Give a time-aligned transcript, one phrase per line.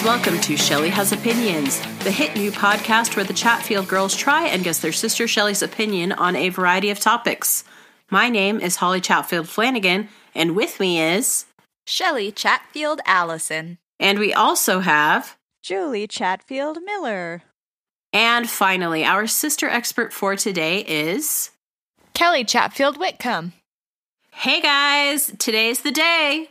[0.00, 4.46] and welcome to Shelly Has Opinions, the hit new podcast where the Chatfield girls try
[4.46, 7.64] and guess their sister Shelly's opinion on a variety of topics.
[8.10, 11.46] My name is Holly Chatfield Flanagan, and with me is.
[11.86, 13.78] Shelly Chatfield Allison.
[13.98, 15.36] And we also have.
[15.62, 17.42] Julie Chatfield Miller.
[18.12, 21.50] And finally, our sister expert for today is.
[22.14, 23.52] Kelly Chatfield Whitcomb.
[24.32, 26.48] Hey guys, today's the day.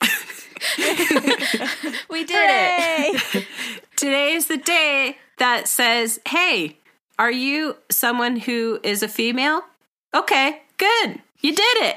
[2.10, 3.46] we did it.
[3.96, 6.78] Today is the day that says, hey,
[7.18, 9.62] are you someone who is a female?
[10.14, 11.20] Okay, good.
[11.40, 11.96] You did it.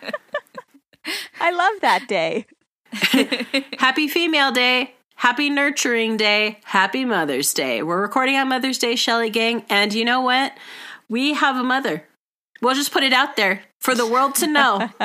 [1.40, 2.46] I love that day.
[3.78, 4.94] Happy Female Day.
[5.16, 6.58] Happy Nurturing Day.
[6.64, 7.82] Happy Mother's Day.
[7.82, 9.64] We're recording on Mother's Day, Shelly Gang.
[9.68, 10.56] And you know what?
[11.08, 12.04] We have a mother.
[12.62, 14.90] We'll just put it out there for the world to know.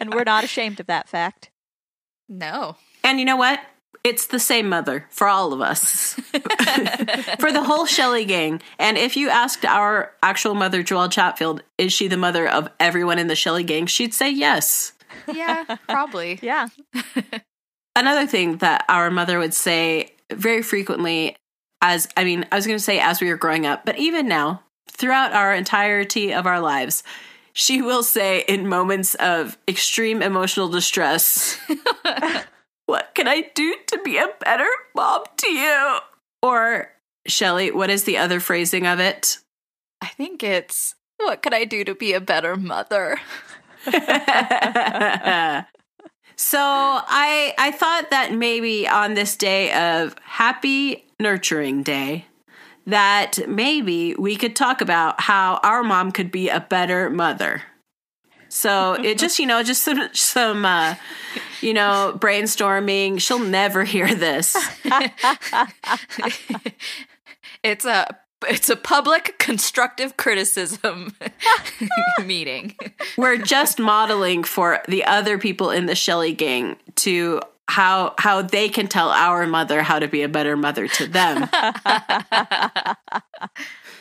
[0.00, 1.50] and we're not ashamed of that fact.
[2.28, 2.76] No.
[3.04, 3.60] And you know what?
[4.04, 6.14] It's the same mother for all of us,
[7.40, 8.62] for the whole Shelly gang.
[8.78, 13.18] And if you asked our actual mother, Joelle Chatfield, is she the mother of everyone
[13.18, 13.86] in the Shelly gang?
[13.86, 14.92] She'd say yes.
[15.32, 16.38] Yeah, probably.
[16.42, 16.68] yeah.
[17.96, 21.36] Another thing that our mother would say very frequently,
[21.82, 24.28] as I mean, I was going to say as we were growing up, but even
[24.28, 27.02] now, throughout our entirety of our lives,
[27.58, 31.58] she will say in moments of extreme emotional distress,
[32.86, 35.98] What can I do to be a better mom to you?
[36.40, 36.92] Or,
[37.26, 39.38] Shelly, what is the other phrasing of it?
[40.00, 43.20] I think it's, What can I do to be a better mother?
[46.36, 52.27] so I I thought that maybe on this day of happy nurturing day
[52.88, 57.62] that maybe we could talk about how our mom could be a better mother.
[58.48, 60.94] So it just, you know, just some, some uh,
[61.60, 63.20] you know, brainstorming.
[63.20, 64.56] She'll never hear this.
[67.62, 68.06] it's a
[68.46, 71.14] it's a public constructive criticism
[72.24, 72.76] meeting.
[73.16, 78.68] We're just modeling for the other people in the Shelly gang to how how they
[78.68, 81.48] can tell our mother how to be a better mother to them.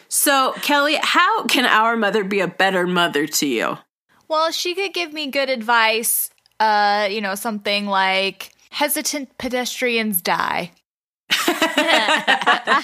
[0.07, 3.77] so, Kelly, how can our mother be a better mother to you?
[4.29, 6.29] Well, she could give me good advice.
[6.59, 10.71] Uh, you know, something like hesitant pedestrians die.
[11.29, 12.75] that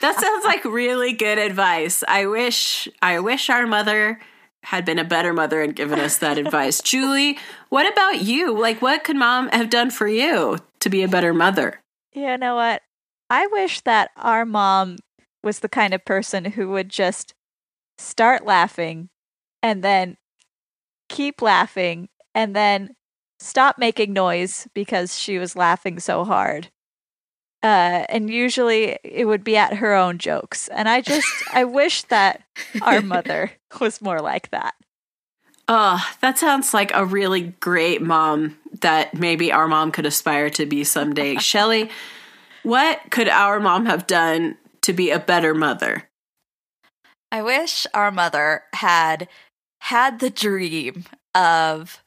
[0.00, 2.04] sounds like really good advice.
[2.06, 4.20] I wish I wish our mother
[4.68, 6.82] had been a better mother and given us that advice.
[6.82, 7.38] Julie,
[7.70, 8.54] what about you?
[8.54, 11.80] Like what could mom have done for you to be a better mother?
[12.12, 12.82] You know what?
[13.30, 14.96] I wish that our mom
[15.42, 17.32] was the kind of person who would just
[17.96, 19.08] start laughing
[19.62, 20.18] and then
[21.08, 22.90] keep laughing and then
[23.40, 26.68] stop making noise because she was laughing so hard.
[27.62, 30.68] Uh, and usually it would be at her own jokes.
[30.68, 32.42] And I just, I wish that
[32.82, 34.74] our mother was more like that.
[35.66, 40.64] Oh, that sounds like a really great mom that maybe our mom could aspire to
[40.64, 41.36] be someday.
[41.38, 41.90] Shelly,
[42.62, 46.08] what could our mom have done to be a better mother?
[47.30, 49.28] I wish our mother had
[49.80, 51.04] had the dream
[51.34, 52.02] of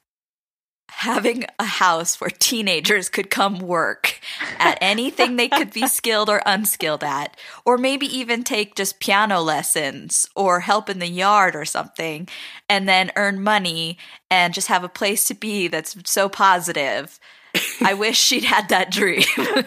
[1.02, 4.20] having a house where teenagers could come work
[4.60, 7.36] at anything they could be skilled or unskilled at,
[7.66, 12.28] or maybe even take just piano lessons or help in the yard or something,
[12.70, 13.98] and then earn money
[14.30, 17.20] and just have a place to be that's so positive.
[17.82, 19.24] I wish she'd had that dream.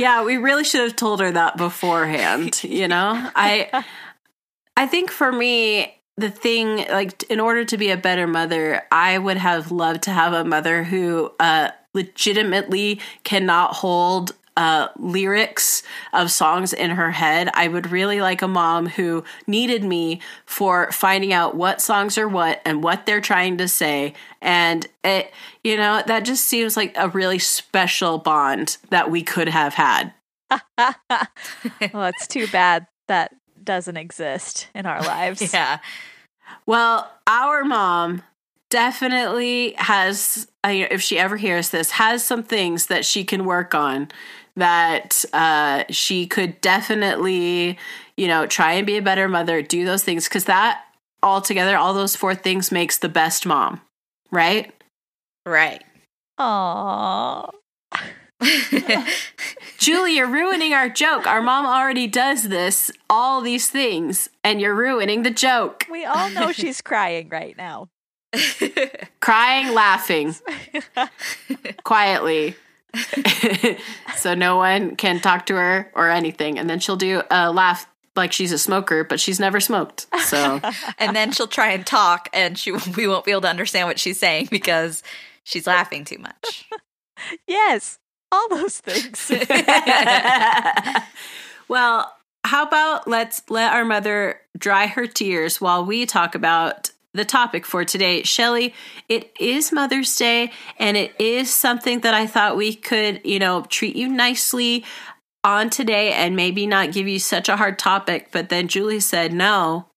[0.00, 3.30] yeah, we really should have told her that beforehand, you know?
[3.36, 3.84] I
[4.76, 9.16] I think for me the thing like in order to be a better mother i
[9.16, 15.82] would have loved to have a mother who uh legitimately cannot hold uh, lyrics
[16.12, 17.48] of songs in her head.
[17.54, 22.28] I would really like a mom who needed me for finding out what songs are
[22.28, 24.14] what and what they're trying to say.
[24.40, 25.32] And it,
[25.64, 30.12] you know, that just seems like a really special bond that we could have had.
[30.78, 33.32] well, it's too bad that
[33.64, 35.52] doesn't exist in our lives.
[35.52, 35.78] yeah.
[36.66, 38.22] Well, our mom
[38.70, 44.08] definitely has, if she ever hears this, has some things that she can work on
[44.56, 47.78] that uh, she could definitely,
[48.16, 50.84] you know, try and be a better mother, do those things, because that
[51.22, 53.80] all together, all those four things makes the best mom,
[54.30, 54.72] right?
[55.46, 55.82] Right.
[56.38, 57.50] Aww.
[59.78, 61.26] Julie, you're ruining our joke.
[61.26, 65.86] Our mom already does this, all these things, and you're ruining the joke.
[65.90, 67.88] We all know she's crying right now.
[69.20, 70.34] crying, laughing
[71.84, 72.56] quietly.
[74.16, 76.58] so no one can talk to her or anything.
[76.58, 80.06] And then she'll do a laugh like she's a smoker, but she's never smoked.
[80.24, 80.60] So
[80.98, 83.98] and then she'll try and talk, and she we won't be able to understand what
[83.98, 85.02] she's saying because
[85.44, 86.68] she's laughing too much.
[87.46, 87.98] Yes,
[88.32, 89.30] all those things.
[91.68, 92.12] well,
[92.44, 97.66] how about let's let our mother dry her tears while we talk about the topic
[97.66, 98.22] for today.
[98.22, 98.74] Shelly,
[99.08, 103.66] it is Mother's Day and it is something that I thought we could, you know,
[103.68, 104.84] treat you nicely
[105.44, 108.28] on today and maybe not give you such a hard topic.
[108.32, 109.88] But then Julie said, no,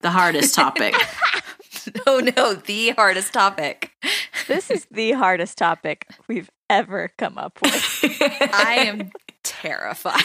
[0.00, 0.94] the hardest topic.
[2.06, 3.92] no, no, the hardest topic.
[4.46, 7.98] This is the hardest topic we've ever come up with.
[8.54, 9.10] I am
[9.42, 10.22] terrified.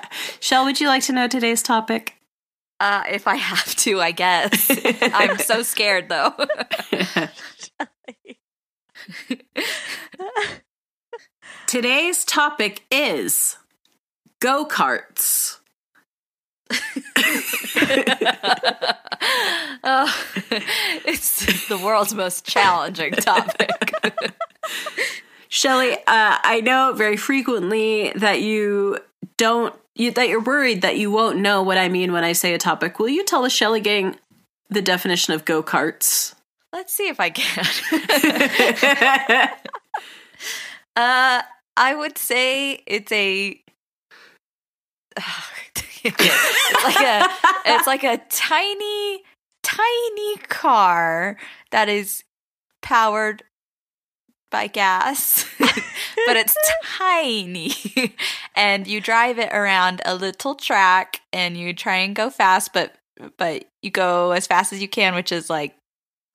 [0.40, 2.16] Shell, would you like to know today's topic?
[2.80, 4.70] Uh, if I have to, I guess.
[5.14, 6.34] I'm so scared though.
[11.68, 13.56] today's topic is
[14.40, 15.58] go karts.
[19.84, 20.24] oh,
[21.04, 23.70] it's the world's most challenging topic.
[25.48, 28.98] Shelly, uh, I know very frequently that you
[29.36, 32.54] don't you, that you're worried that you won't know what I mean when I say
[32.54, 32.98] a topic.
[32.98, 34.16] Will you tell the Shelly gang
[34.70, 36.34] the definition of go karts?
[36.72, 37.66] Let's see if I can.
[40.96, 41.42] uh,
[41.76, 43.60] I would say it's a.
[46.04, 47.28] it's like a
[47.66, 49.22] it's like a tiny
[49.62, 51.36] tiny car
[51.70, 52.24] that is
[52.82, 53.42] powered
[54.50, 57.72] by gas, but it's tiny.
[58.54, 62.94] and you drive it around a little track and you try and go fast, but
[63.38, 65.74] but you go as fast as you can, which is like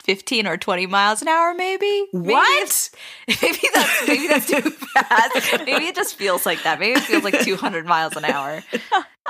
[0.03, 2.07] 15 or 20 miles an hour maybe?
[2.11, 2.89] What?
[3.27, 5.65] maybe, maybe that's maybe that's too fast.
[5.65, 6.79] Maybe it just feels like that.
[6.79, 8.63] Maybe it feels like 200 miles an hour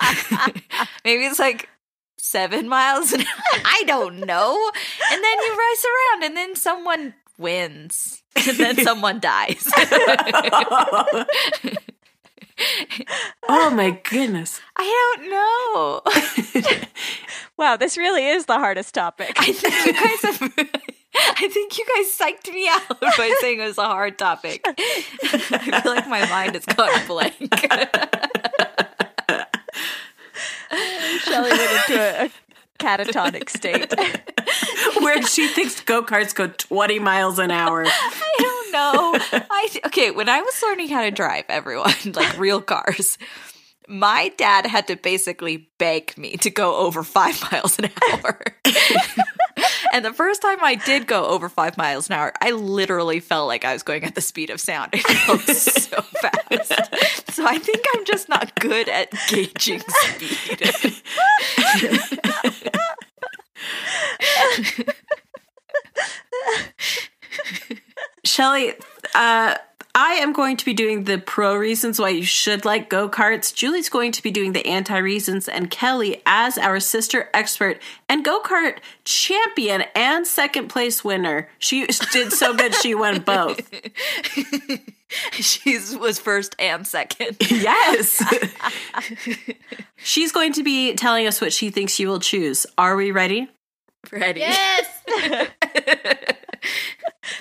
[1.05, 1.69] maybe it's like
[2.17, 3.27] seven miles an hour
[3.65, 4.71] i don't know
[5.11, 9.67] and then you race around and then someone wins and then someone dies.
[13.47, 14.59] oh my goodness.
[14.75, 16.01] I don't know.
[17.57, 19.35] wow, this really is the hardest topic.
[19.37, 20.53] I think you guys have
[21.19, 24.61] I think you guys psyched me out by saying it was a hard topic.
[24.65, 27.35] I feel like my mind is gone blank.
[31.23, 32.29] Shelly went into a, a
[32.79, 33.93] catatonic state
[35.01, 37.83] where she thinks go karts go 20 miles an hour.
[37.87, 39.43] I don't know.
[39.49, 43.17] I okay, when I was learning how to drive, everyone like real cars,
[43.87, 48.41] my dad had to basically beg me to go over five miles an hour.
[49.93, 53.47] And the first time I did go over five miles an hour, I literally felt
[53.47, 54.93] like I was going at the speed of sound.
[54.97, 57.31] It felt so fast.
[57.33, 60.73] So I think I'm just not good at gauging speed.
[68.25, 68.73] Shelly,
[69.15, 69.55] uh,
[69.99, 73.51] I am going to be doing the pro reasons why you should like go karts.
[73.51, 78.23] Julie's going to be doing the anti reasons, and Kelly, as our sister expert and
[78.23, 83.67] go kart champion and second place winner, she did so good she won both.
[85.31, 87.37] she was first and second.
[87.49, 88.23] Yes.
[89.95, 92.67] She's going to be telling us what she thinks you will choose.
[92.77, 93.49] Are we ready?
[94.11, 94.41] Ready.
[94.41, 96.13] Yes.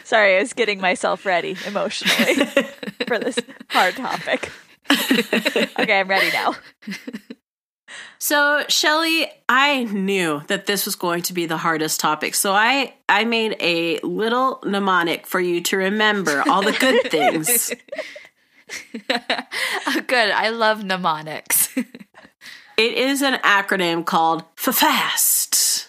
[0.04, 2.34] Sorry, I was getting myself ready emotionally
[3.06, 3.38] for this
[3.70, 4.50] hard topic.
[4.90, 6.54] okay, I'm ready now.
[8.18, 12.34] So, Shelly, I knew that this was going to be the hardest topic.
[12.34, 17.72] So I I made a little mnemonic for you to remember all the good things.
[19.10, 20.30] oh, good.
[20.30, 21.76] I love mnemonics.
[21.76, 21.86] it
[22.94, 25.88] is an acronym called FAST.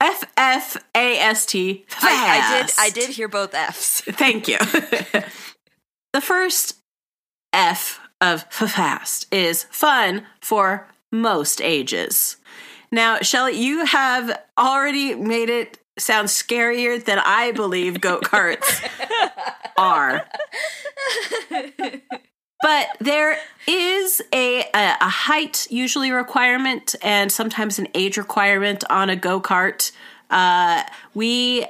[0.00, 1.84] F F A S T.
[2.00, 2.72] I, I did.
[2.78, 4.00] I did hear both Fs.
[4.06, 4.58] Thank you.
[6.12, 6.78] the first
[7.52, 12.36] F of fast is fun for most ages.
[12.92, 18.88] Now, Shelly, you have already made it sound scarier than I believe go karts
[19.78, 20.26] are.
[22.62, 29.08] But there is a, a, a height usually requirement and sometimes an age requirement on
[29.08, 29.92] a go kart.
[30.28, 30.82] Uh,
[31.14, 31.66] we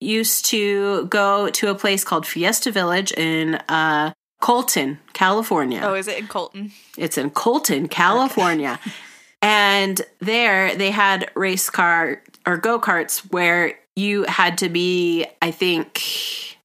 [0.00, 5.80] used to go to a place called Fiesta Village in uh, Colton, California.
[5.84, 6.72] Oh, is it in Colton?
[6.96, 8.80] It's in Colton, California.
[9.42, 15.50] and there they had race car or go karts where you had to be, I
[15.50, 16.56] think,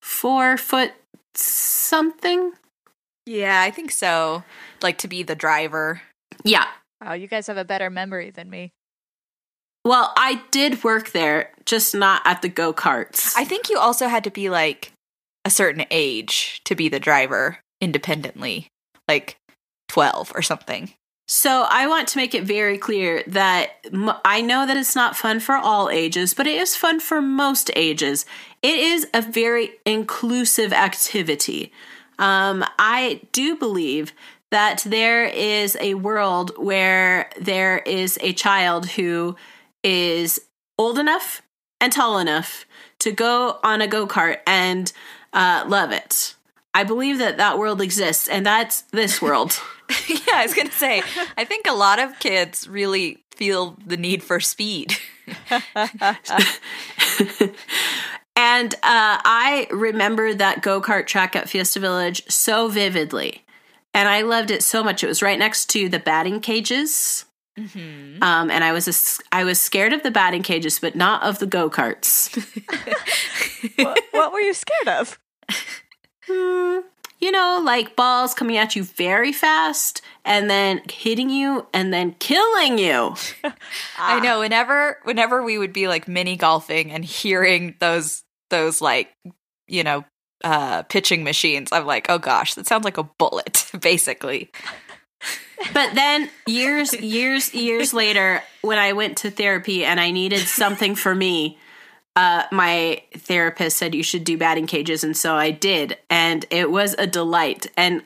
[0.00, 0.92] four foot
[1.34, 2.52] something.
[3.26, 4.44] Yeah, I think so.
[4.82, 6.02] Like to be the driver.
[6.44, 6.66] Yeah.
[7.00, 8.72] Wow, you guys have a better memory than me.
[9.84, 13.34] Well, I did work there, just not at the go karts.
[13.36, 14.92] I think you also had to be like
[15.44, 18.68] a certain age to be the driver independently,
[19.06, 19.36] like
[19.88, 20.92] 12 or something.
[21.28, 25.16] So I want to make it very clear that m- I know that it's not
[25.16, 28.26] fun for all ages, but it is fun for most ages.
[28.62, 31.72] It is a very inclusive activity.
[32.18, 34.12] Um, I do believe
[34.50, 39.36] that there is a world where there is a child who
[39.82, 40.40] is
[40.78, 41.42] old enough
[41.80, 42.66] and tall enough
[43.00, 44.92] to go on a go kart and
[45.32, 46.34] uh, love it.
[46.72, 49.60] I believe that that world exists, and that's this world.
[50.08, 51.02] yeah, I was going to say,
[51.36, 54.96] I think a lot of kids really feel the need for speed.
[58.54, 63.44] and uh, I remember that go kart track at Fiesta Village so vividly.
[63.92, 65.02] And I loved it so much.
[65.02, 67.24] It was right next to the batting cages.
[67.58, 68.22] Mm-hmm.
[68.22, 71.38] Um, and I was a, I was scared of the batting cages, but not of
[71.38, 72.34] the go karts.
[73.76, 75.18] what, what were you scared of?
[76.28, 76.80] Hmm,
[77.20, 82.16] you know, like balls coming at you very fast and then hitting you and then
[82.18, 83.14] killing you.
[83.98, 84.40] I know.
[84.40, 88.23] Whenever whenever we would be like mini golfing and hearing those
[88.54, 89.12] those like
[89.66, 90.04] you know
[90.42, 94.50] uh pitching machines, I'm like, oh gosh, that sounds like a bullet, basically.
[95.72, 100.94] But then years, years, years later, when I went to therapy and I needed something
[100.94, 101.58] for me,
[102.16, 106.70] uh, my therapist said you should do batting cages, and so I did, and it
[106.70, 107.66] was a delight.
[107.76, 108.02] And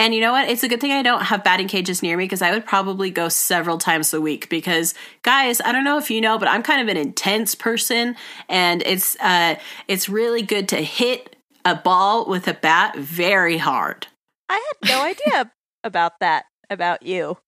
[0.00, 0.48] and you know what?
[0.48, 3.10] It's a good thing I don't have batting cages near me because I would probably
[3.10, 4.48] go several times a week.
[4.48, 8.16] Because guys, I don't know if you know, but I'm kind of an intense person,
[8.48, 9.56] and it's uh,
[9.88, 14.06] it's really good to hit a ball with a bat very hard.
[14.48, 15.02] I had no
[15.32, 15.52] idea
[15.82, 17.38] about that, about you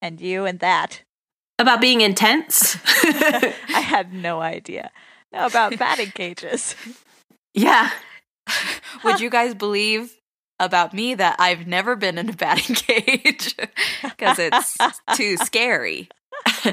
[0.00, 1.02] and you and that.
[1.58, 2.76] About being intense.
[2.86, 4.92] I had no idea.
[5.32, 6.76] No, about batting cages.
[7.54, 7.90] yeah.
[9.04, 10.14] Would you guys believe
[10.60, 13.56] about me that I've never been in a batting cage
[14.02, 14.78] because it's
[15.14, 16.08] too scary?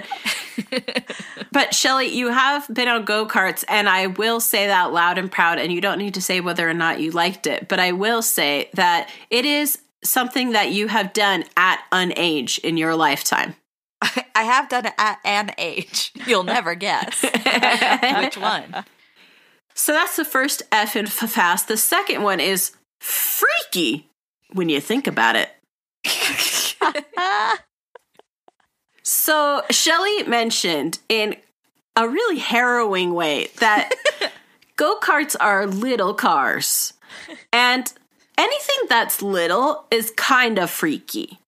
[1.51, 5.31] but Shelly, you have been on go karts, and I will say that loud and
[5.31, 5.59] proud.
[5.59, 8.21] And you don't need to say whether or not you liked it, but I will
[8.21, 13.55] say that it is something that you have done at an age in your lifetime.
[14.35, 16.11] I have done it at an age.
[16.27, 18.85] You'll never guess which one.
[19.73, 21.67] So that's the first F in fast.
[21.67, 22.71] The second one is
[23.05, 24.09] freaky
[24.53, 25.49] when you think about it.
[29.03, 31.35] so Shelly mentioned in
[31.95, 33.91] a really harrowing way that
[34.75, 36.93] go karts are little cars.
[37.53, 37.91] And
[38.37, 41.39] anything that's little is kind of freaky.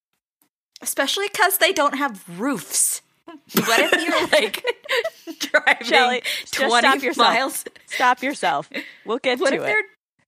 [0.81, 3.01] Especially because they don't have roofs.
[3.25, 4.63] What if you're like
[5.39, 7.27] driving Shelly, just stop 20 yourself.
[7.27, 7.65] miles?
[7.87, 8.69] Stop yourself.
[9.05, 9.85] We'll get What to if it.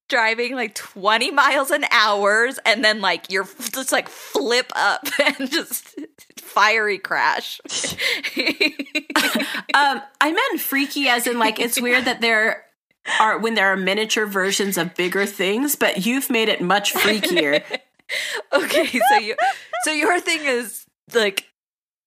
[0.09, 5.49] Driving like 20 miles an hour and then like you're just like flip up and
[5.51, 5.95] just
[6.37, 7.61] fiery crash?
[9.71, 12.65] Um, I meant freaky as in like it's weird that there
[13.19, 17.63] are when there are miniature versions of bigger things, but you've made it much freakier.
[18.53, 19.35] okay, so you
[19.83, 21.45] so your thing is like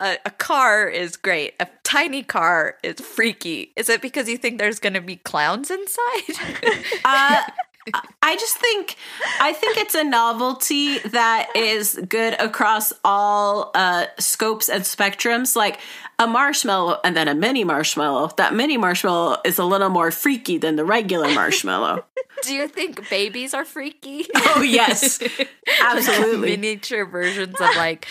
[0.01, 1.55] a, a car is great.
[1.61, 3.73] A tiny car is freaky.
[3.77, 6.23] Is it because you think there's going to be clowns inside?
[7.05, 7.43] Uh,
[8.23, 8.97] I just think
[9.41, 15.57] I think it's a novelty that is good across all uh, scopes and spectrums.
[15.57, 15.81] Like
[16.19, 18.31] a marshmallow and then a mini marshmallow.
[18.37, 22.05] That mini marshmallow is a little more freaky than the regular marshmallow.
[22.43, 24.27] Do you think babies are freaky?
[24.35, 25.21] oh yes,
[25.83, 26.51] absolutely.
[26.57, 28.07] Miniature versions of like,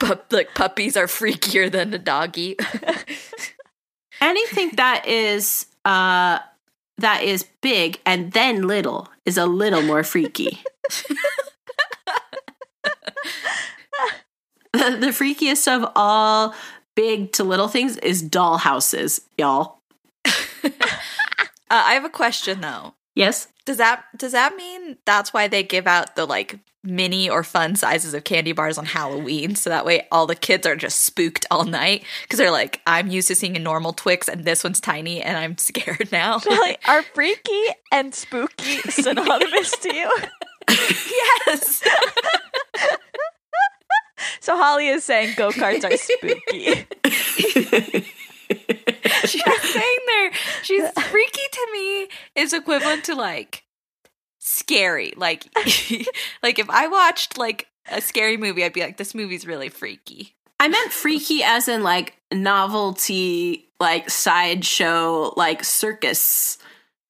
[0.00, 2.56] pu- like puppies are freakier than a doggy.
[4.20, 6.38] Anything that is uh,
[6.98, 10.62] that is big and then little is a little more freaky.
[14.72, 16.54] the, the freakiest of all
[16.94, 19.80] big to little things is dollhouses, y'all.
[21.70, 22.94] Uh, I have a question though.
[23.14, 23.48] Yes.
[23.64, 27.76] Does that does that mean that's why they give out the like mini or fun
[27.76, 31.46] sizes of candy bars on Halloween so that way all the kids are just spooked
[31.50, 34.80] all night because they're like I'm used to seeing a normal Twix and this one's
[34.80, 36.38] tiny and I'm scared now.
[36.38, 40.10] Shelly, are freaky and spooky synonymous to you?
[40.68, 41.82] yes.
[44.40, 46.86] So Holly is saying go karts are spooky.
[49.26, 53.63] She's saying there, she's freaky to me is equivalent to like
[54.44, 55.14] scary.
[55.16, 55.46] Like,
[56.42, 60.34] like if I watched like a scary movie, I'd be like, this movie's really freaky.
[60.60, 66.58] I meant freaky as in like novelty, like sideshow, like circus.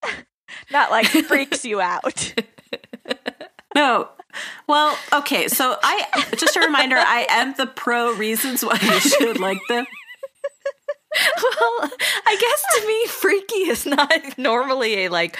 [0.70, 2.34] Not like freaks you out.
[3.74, 4.08] No.
[4.66, 5.48] Well, okay.
[5.48, 9.86] So I just a reminder, I am the pro reasons why you should like them.
[11.16, 11.90] Well,
[12.26, 15.36] I guess to me, freaky is not normally a like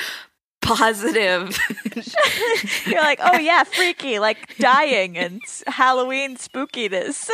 [0.65, 1.57] positive.
[2.87, 7.29] You're like, oh yeah, freaky, like dying and Halloween spookiness.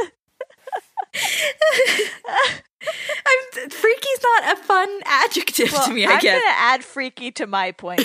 [2.82, 6.06] I'm, freaky's not a fun adjective Well, to me.
[6.06, 6.40] I I'm guess.
[6.42, 8.02] gonna add freaky to my point.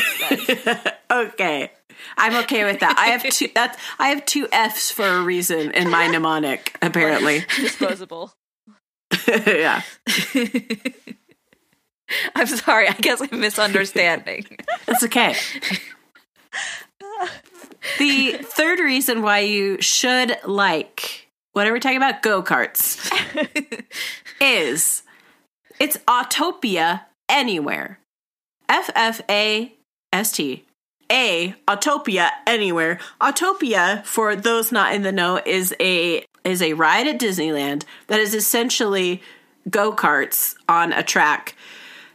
[1.11, 1.71] okay.
[2.17, 2.95] I'm okay with that.
[2.97, 7.45] I have two that's I have two F's for a reason in my mnemonic, apparently.
[7.55, 8.33] Disposable.
[9.27, 9.81] yeah.
[12.35, 12.87] I'm sorry.
[12.87, 14.45] I guess I'm misunderstanding.
[14.85, 15.35] That's okay.
[17.99, 22.21] The third reason why you should like what are we talking about?
[22.21, 22.99] Go karts.
[24.41, 25.03] is
[25.79, 27.99] it's Autopia anywhere.
[28.67, 29.73] F F A
[30.11, 30.65] S T.
[31.09, 32.99] A Autopia anywhere.
[33.21, 38.19] Autopia, for those not in the know, is a is a ride at Disneyland that
[38.19, 39.21] is essentially
[39.69, 41.55] go karts on a track,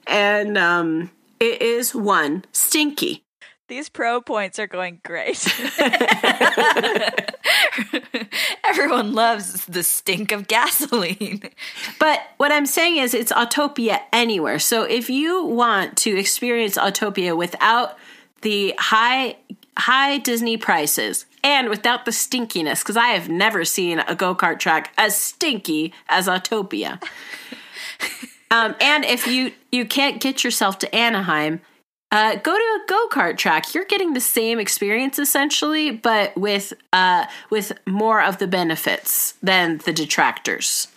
[0.06, 3.24] and um, it is one stinky.
[3.70, 5.46] These pro points are going great.
[8.64, 11.42] Everyone loves the stink of gasoline.
[12.00, 14.58] But what I'm saying is it's Autopia anywhere.
[14.58, 17.96] So if you want to experience Autopia without
[18.42, 19.36] the high
[19.78, 24.92] high Disney prices and without the stinkiness cuz I have never seen a go-kart track
[24.98, 27.00] as stinky as Autopia.
[28.50, 31.60] um, and if you you can't get yourself to Anaheim,
[32.10, 33.74] uh, go to a go kart track.
[33.74, 39.78] You're getting the same experience essentially, but with uh, with more of the benefits than
[39.78, 40.88] the detractors.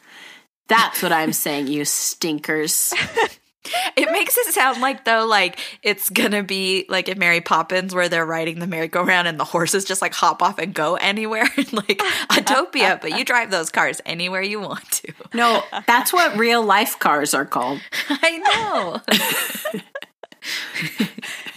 [0.67, 2.93] That's what I'm saying, you stinkers.
[3.95, 8.09] It makes it sound like though, like it's gonna be like in Mary Poppins where
[8.09, 11.99] they're riding the merry-go-round and the horses just like hop off and go anywhere, like
[12.29, 12.99] Autopia.
[12.99, 15.13] but you drive those cars anywhere you want to.
[15.33, 17.81] No, that's what real life cars are called.
[18.09, 19.01] I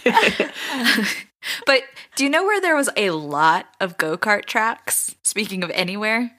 [0.05, 0.13] know.
[1.65, 1.81] but
[2.15, 5.15] do you know where there was a lot of go-kart tracks?
[5.23, 6.31] Speaking of anywhere.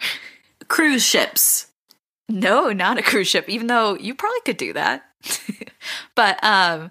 [0.69, 1.67] Cruise ships.
[2.29, 5.05] No, not a cruise ship, even though you probably could do that.
[6.15, 6.91] but um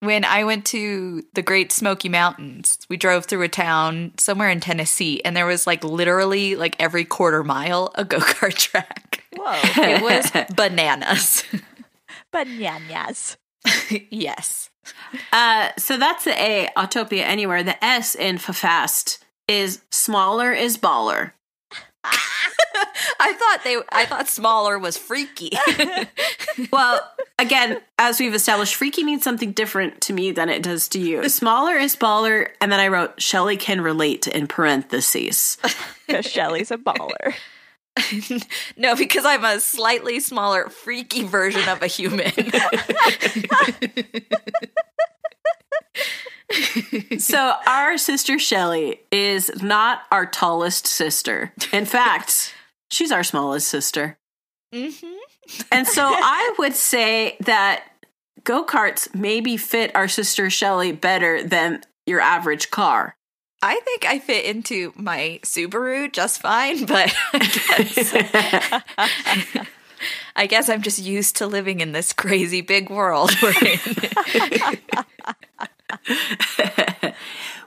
[0.00, 4.60] when I went to the Great Smoky Mountains, we drove through a town somewhere in
[4.60, 9.24] Tennessee and there was like literally like every quarter mile a go-kart track.
[9.34, 9.58] Whoa.
[9.82, 11.44] It was bananas.
[12.32, 13.36] Bananas.
[14.10, 14.70] yes.
[15.32, 17.62] Uh, so that's the A, Autopia Anywhere.
[17.62, 21.32] The S in Fast is smaller is baller.
[23.20, 25.52] I thought they I thought smaller was freaky.
[26.72, 27.00] Well,
[27.38, 31.28] again, as we've established, freaky means something different to me than it does to you.
[31.28, 35.58] Smaller is baller, and then I wrote Shelly can relate in parentheses.
[36.06, 37.34] Because Shelly's a baller.
[38.76, 42.30] no, because I'm a slightly smaller freaky version of a human.
[47.18, 51.52] So our sister Shelly is not our tallest sister.
[51.72, 52.54] In fact,
[52.90, 54.18] she's our smallest sister.
[54.72, 54.90] hmm
[55.72, 57.84] And so I would say that
[58.44, 63.16] go karts maybe fit our sister Shelly better than your average car.
[63.62, 68.14] I think I fit into my Subaru just fine, but I guess,
[70.36, 73.30] I guess I'm just used to living in this crazy big world.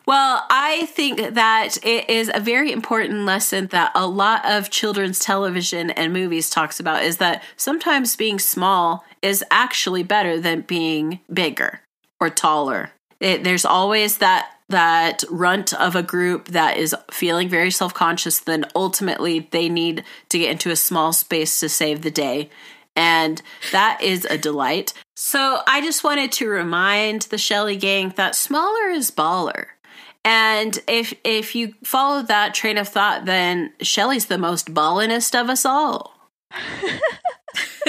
[0.05, 5.19] well, I think that it is a very important lesson that a lot of children's
[5.19, 11.19] television and movies talks about is that sometimes being small is actually better than being
[11.31, 11.81] bigger
[12.19, 12.91] or taller.
[13.19, 18.63] It, there's always that that runt of a group that is feeling very self-conscious then
[18.75, 22.51] ultimately they need to get into a small space to save the day
[22.99, 24.93] and that is a delight.
[25.21, 29.65] So I just wanted to remind the Shelly gang that smaller is baller.
[30.23, 35.49] And if if you follow that train of thought, then Shelly's the most ballinest of
[35.49, 36.13] us all.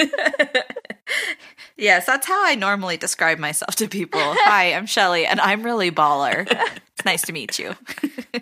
[1.77, 4.19] yes, that's how I normally describe myself to people.
[4.21, 6.45] Hi, I'm Shelly, and I'm really baller.
[6.51, 7.75] It's nice to meet you.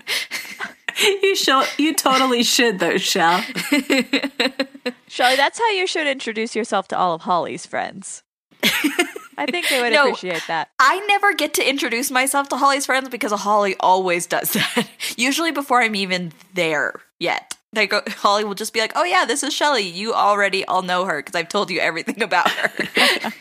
[1.02, 3.40] You show you totally should though, Shell.
[5.08, 8.24] Shelly, that's how you should introduce yourself to all of Holly's friends.
[8.64, 10.04] I think they would No.
[10.04, 10.70] appreciate that.
[10.80, 14.88] I never get to introduce myself to Holly's friends because Holly always does that.
[15.16, 17.56] Usually before I'm even there yet.
[17.72, 19.84] They go, Holly will just be like, "Oh yeah, this is Shelly.
[19.84, 22.72] You already all know her because I've told you everything about her."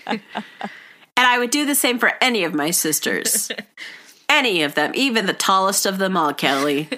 [0.07, 0.21] And
[1.27, 3.51] I would do the same for any of my sisters.
[4.29, 6.89] any of them, even the tallest of them all, Kelly.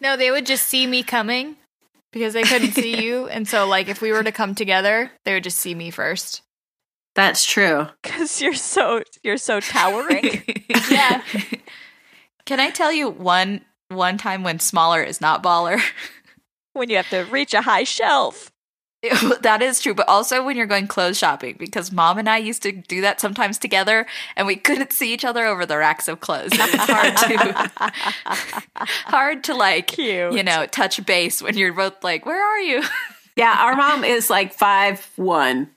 [0.00, 1.56] No, they would just see me coming
[2.12, 3.28] because they couldn't see you.
[3.30, 6.42] And so, like, if we were to come together, they would just see me first.
[7.14, 7.86] That's true.
[8.02, 10.42] Because you're so you're so towering.
[10.88, 11.22] Yeah.
[12.46, 15.80] Can I tell you one one time when smaller is not baller?
[16.72, 18.49] when you have to reach a high shelf.
[19.40, 22.62] that is true, but also when you're going clothes shopping because mom and I used
[22.64, 26.20] to do that sometimes together and we couldn't see each other over the racks of
[26.20, 26.50] clothes.
[26.52, 27.72] Hard to
[28.76, 30.32] hard to like Cute.
[30.34, 32.82] you know, touch base when you're both like, "Where are you?"
[33.36, 35.70] Yeah, our mom is like five one.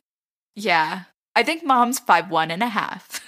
[0.55, 1.03] yeah.
[1.35, 3.25] I think mom's five one and a half.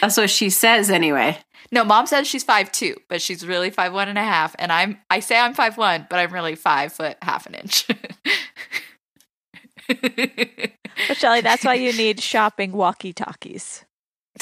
[0.00, 1.38] That's what she says anyway.
[1.70, 4.72] no, mom says she's five two, but she's really five one and a half, and
[4.72, 7.86] I'm I say I'm five one, but I'm really five foot half an inch.
[9.88, 13.84] But Shelly, that's why you need shopping walkie talkies.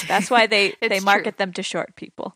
[0.07, 1.05] That's why they It's they true.
[1.05, 2.35] market them to short people.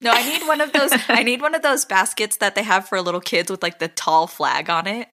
[0.00, 0.90] No, I need one of those.
[1.08, 3.86] I need one of those baskets that they have for little kids with like the
[3.88, 5.08] tall flag on it.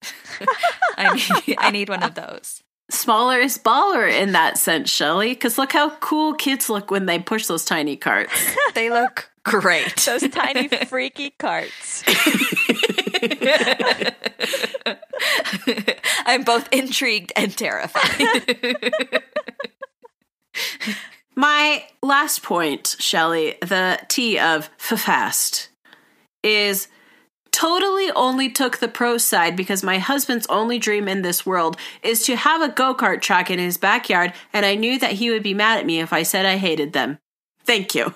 [0.98, 1.14] I
[1.46, 2.64] need, I need one of those.
[2.90, 5.30] Smaller is baller in that sense, Shelly.
[5.30, 8.34] Because look how cool kids look when they push those tiny carts.
[8.74, 9.96] They look great.
[9.98, 12.04] Those tiny freaky carts.
[16.26, 19.24] I'm both intrigued and terrified.
[21.36, 25.70] My last point, Shelly, the T of fast,
[26.44, 26.90] is
[27.52, 32.24] totally only took the pro side because my husband's only dream in this world is
[32.26, 35.44] to have a go kart track in his backyard, and I knew that he would
[35.44, 37.20] be mad at me if I said I hated them.
[37.70, 38.12] Thank you.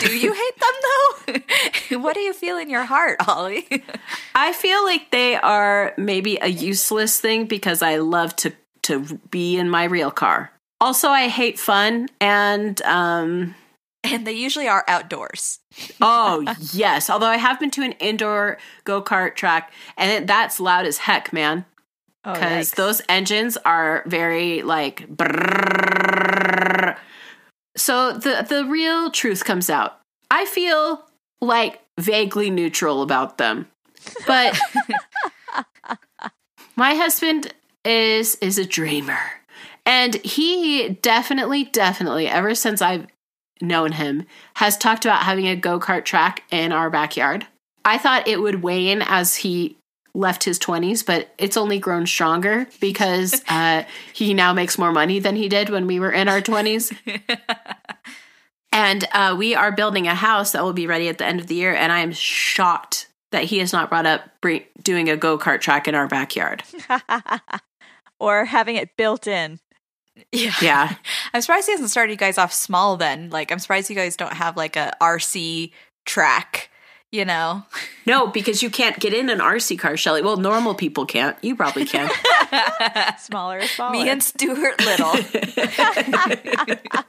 [0.00, 1.40] Do you hate them
[1.88, 1.98] though?
[2.00, 3.68] what do you feel in your heart, Holly?
[4.34, 9.56] I feel like they are maybe a useless thing because I love to to be
[9.56, 10.50] in my real car.
[10.80, 13.54] Also, I hate fun and um
[14.02, 15.60] And they usually are outdoors.
[16.00, 20.86] oh yes, although I have been to an indoor go-kart track and it, that's loud
[20.86, 21.66] as heck, man.
[22.24, 22.74] Oh, Cuz yikes.
[22.74, 26.21] those engines are very like brrrr.
[27.76, 29.98] So the the real truth comes out.
[30.30, 31.04] I feel
[31.40, 33.68] like vaguely neutral about them.
[34.26, 34.58] But
[36.76, 37.52] my husband
[37.84, 39.18] is is a dreamer.
[39.84, 43.06] And he definitely definitely ever since I've
[43.60, 47.46] known him has talked about having a go-kart track in our backyard.
[47.84, 49.76] I thought it would wane as he
[50.14, 55.18] left his 20s, but it's only grown stronger because uh, he now makes more money
[55.18, 56.94] than he did when we were in our 20s.
[58.72, 61.46] and uh, we are building a house that will be ready at the end of
[61.46, 61.74] the year.
[61.74, 65.60] And I am shocked that he has not brought up bring, doing a go kart
[65.60, 66.62] track in our backyard.
[68.20, 69.58] or having it built in.
[70.30, 70.54] Yeah.
[70.60, 70.94] Yeah.
[71.32, 73.30] I'm surprised he hasn't started you guys off small then.
[73.30, 75.72] Like I'm surprised you guys don't have like a RC
[76.04, 76.70] track,
[77.12, 77.64] you know.
[78.04, 80.22] No, because you can't get in an RC car, Shelly.
[80.22, 81.36] Well, normal people can't.
[81.40, 82.10] You probably can.
[83.20, 83.92] Smaller smaller.
[83.92, 85.14] Me and Stuart Little.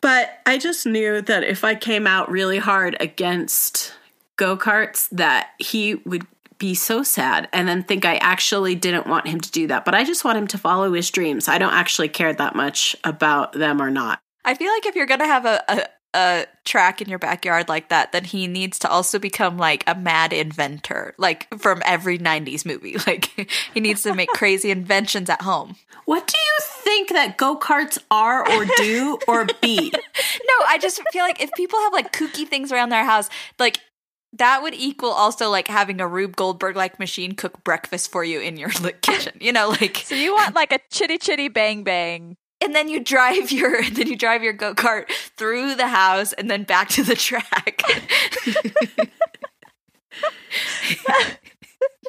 [0.00, 3.94] But I just knew that if I came out really hard against
[4.36, 6.26] go karts, that he would
[6.58, 9.84] be so sad and then think I actually didn't want him to do that.
[9.84, 11.48] But I just want him to follow his dreams.
[11.48, 14.20] I don't actually care that much about them or not.
[14.44, 15.86] I feel like if you're gonna have a, a
[16.18, 19.94] a track in your backyard like that, then he needs to also become like a
[19.94, 22.96] mad inventor, like from every '90s movie.
[23.06, 25.76] Like he needs to make crazy inventions at home.
[26.04, 29.92] What do you think that go karts are or do or be?
[30.48, 33.28] No, I just feel like if people have like kooky things around their house,
[33.58, 33.80] like
[34.34, 38.40] that would equal also like having a Rube Goldberg like machine cook breakfast for you
[38.40, 39.38] in your kitchen.
[39.40, 42.36] You know, like so you want like a chitty chitty bang bang.
[42.64, 46.50] and then you drive your then you drive your go kart through the house and
[46.50, 47.82] then back to the track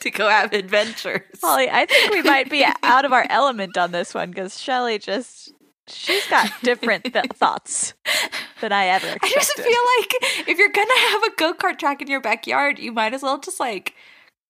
[0.01, 1.21] to go have adventures.
[1.41, 4.97] Holly, I think we might be out of our element on this one because Shelly
[4.97, 5.53] just
[5.87, 7.93] she's got different th- thoughts
[8.61, 12.01] than I ever I just feel like if you're gonna have a go kart track
[12.01, 13.93] in your backyard, you might as well just like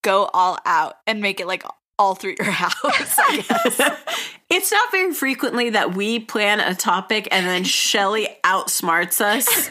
[0.01, 1.63] go all out and make it like
[1.99, 3.81] all through your house, I guess.
[4.51, 9.69] It's not very frequently that we plan a topic and then Shelly outsmarts us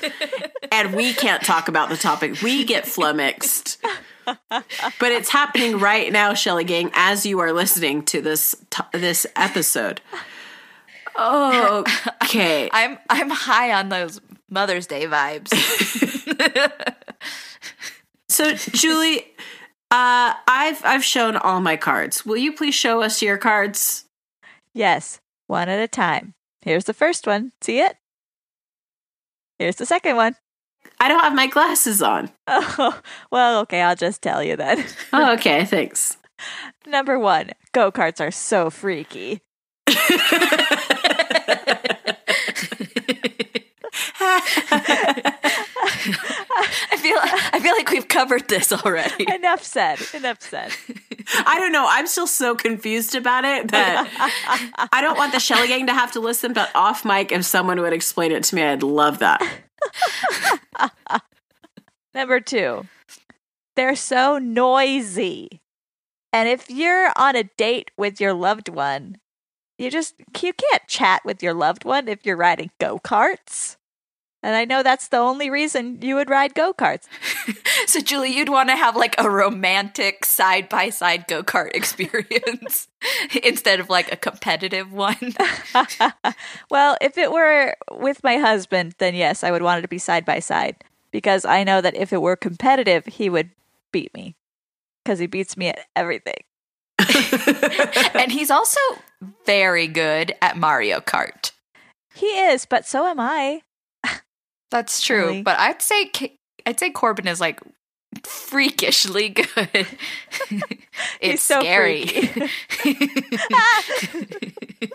[0.71, 2.41] and we can't talk about the topic.
[2.43, 3.79] We get flummoxed.
[4.25, 4.65] But
[5.01, 10.01] it's happening right now, Shelly Gang, as you are listening to this to- this episode.
[11.17, 11.85] Oh,
[12.23, 12.71] okay.
[12.73, 15.49] I'm I'm high on those Mother's Day vibes.
[18.29, 19.25] So, Julie,
[19.91, 22.27] uh, I've I've shown all my cards.
[22.27, 24.05] Will you please show us your cards?
[24.75, 26.35] Yes, one at a time.
[26.63, 27.53] Here's the first one.
[27.61, 27.97] See it?
[29.59, 30.37] Here's the second one.
[31.01, 32.31] I don't have my glasses on.
[32.51, 34.85] Oh, well, okay, I'll just tell you then.
[35.13, 36.17] Oh, okay, thanks.
[36.87, 39.41] Number one, go karts are so freaky.
[46.91, 47.17] I feel
[47.53, 49.27] I feel like we've covered this already.
[49.35, 49.99] Enough said.
[50.15, 50.73] Enough said.
[51.47, 51.87] I don't know.
[51.89, 56.13] I'm still so confused about it that I don't want the Shelly Gang to have
[56.13, 59.43] to listen, but off mic, if someone would explain it to me, I'd love that.
[62.15, 62.87] Number two,
[63.77, 65.61] they're so noisy.
[66.33, 69.17] And if you're on a date with your loved one,
[69.79, 73.78] you just you can't chat with your loved one if you're riding go karts.
[74.43, 77.07] And I know that's the only reason you would ride go karts.
[77.87, 82.89] So, Julie, you'd want to have like a romantic side by side go kart experience
[83.45, 85.35] instead of like a competitive one.
[86.71, 89.99] well, if it were with my husband, then yes, I would want it to be
[89.99, 90.77] side by side
[91.13, 93.51] because I know that if it were competitive, he would
[93.93, 94.37] beat me
[95.05, 96.43] because he beats me at everything.
[98.15, 98.81] and he's also
[99.47, 101.53] very good at Mario Kart.
[102.15, 103.63] He is, but so am I.
[104.71, 105.43] That's true, Really?
[105.43, 107.61] but I'd say K- I'd say Corbin is like
[108.25, 109.87] freakishly good.
[111.21, 112.05] it's so scary.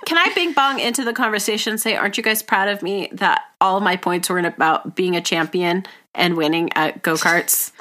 [0.06, 3.10] Can I bing bong into the conversation and say, aren't you guys proud of me
[3.14, 5.84] that all of my points were about being a champion
[6.16, 7.72] and winning at go karts?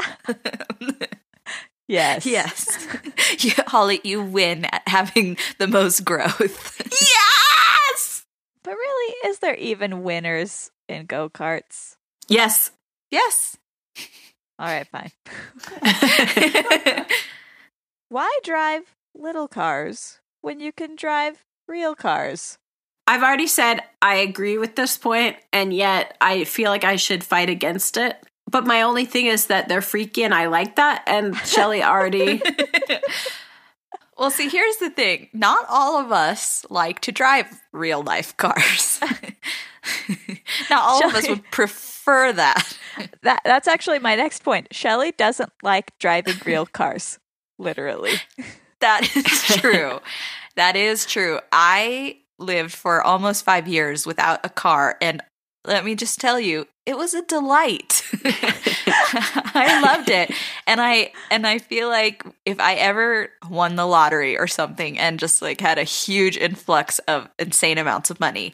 [1.89, 2.25] Yes.
[2.25, 2.89] yes,
[3.39, 6.81] you, Holly, you win at having the most growth.
[6.91, 8.25] yes!
[8.63, 11.97] But really, is there even winners in go karts?
[12.29, 12.71] Yes.
[13.11, 13.57] yes.
[14.59, 15.11] All right, fine.
[18.09, 22.59] Why drive little cars when you can drive real cars?
[23.07, 27.25] I've already said I agree with this point, and yet I feel like I should
[27.25, 28.16] fight against it.
[28.51, 31.03] But my only thing is that they're freaky and I like that.
[31.07, 32.42] And Shelly already.
[34.18, 35.29] well, see, here's the thing.
[35.33, 39.01] Not all of us like to drive real life cars.
[40.71, 42.79] Not all of us would prefer that.
[43.23, 44.68] That that's actually my next point.
[44.71, 47.18] Shelly doesn't like driving real cars.
[47.59, 48.16] Literally.
[48.81, 50.01] That is true.
[50.57, 51.40] that is true.
[51.53, 55.23] I lived for almost five years without a car, and
[55.64, 58.03] let me just tell you, it was a delight.
[58.25, 60.33] I loved it,
[60.66, 65.18] and I and I feel like if I ever won the lottery or something, and
[65.18, 68.53] just like had a huge influx of insane amounts of money.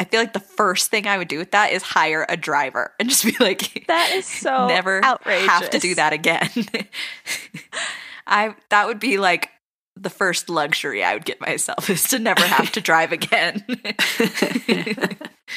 [0.00, 2.94] I feel like the first thing I would do with that is hire a driver
[2.98, 5.46] and just be like, That is so never outrageous.
[5.46, 6.48] have to do that again.
[8.26, 9.50] I that would be like
[9.96, 13.62] the first luxury I would get myself is to never have to drive again.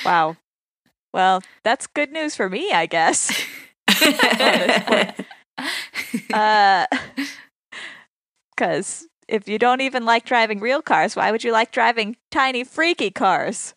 [0.04, 0.36] Wow.
[1.14, 3.32] Well, that's good news for me, I guess.
[6.34, 6.86] Uh
[8.58, 12.64] cuz if you don't even like driving real cars, why would you like driving tiny
[12.66, 13.74] freaky cars?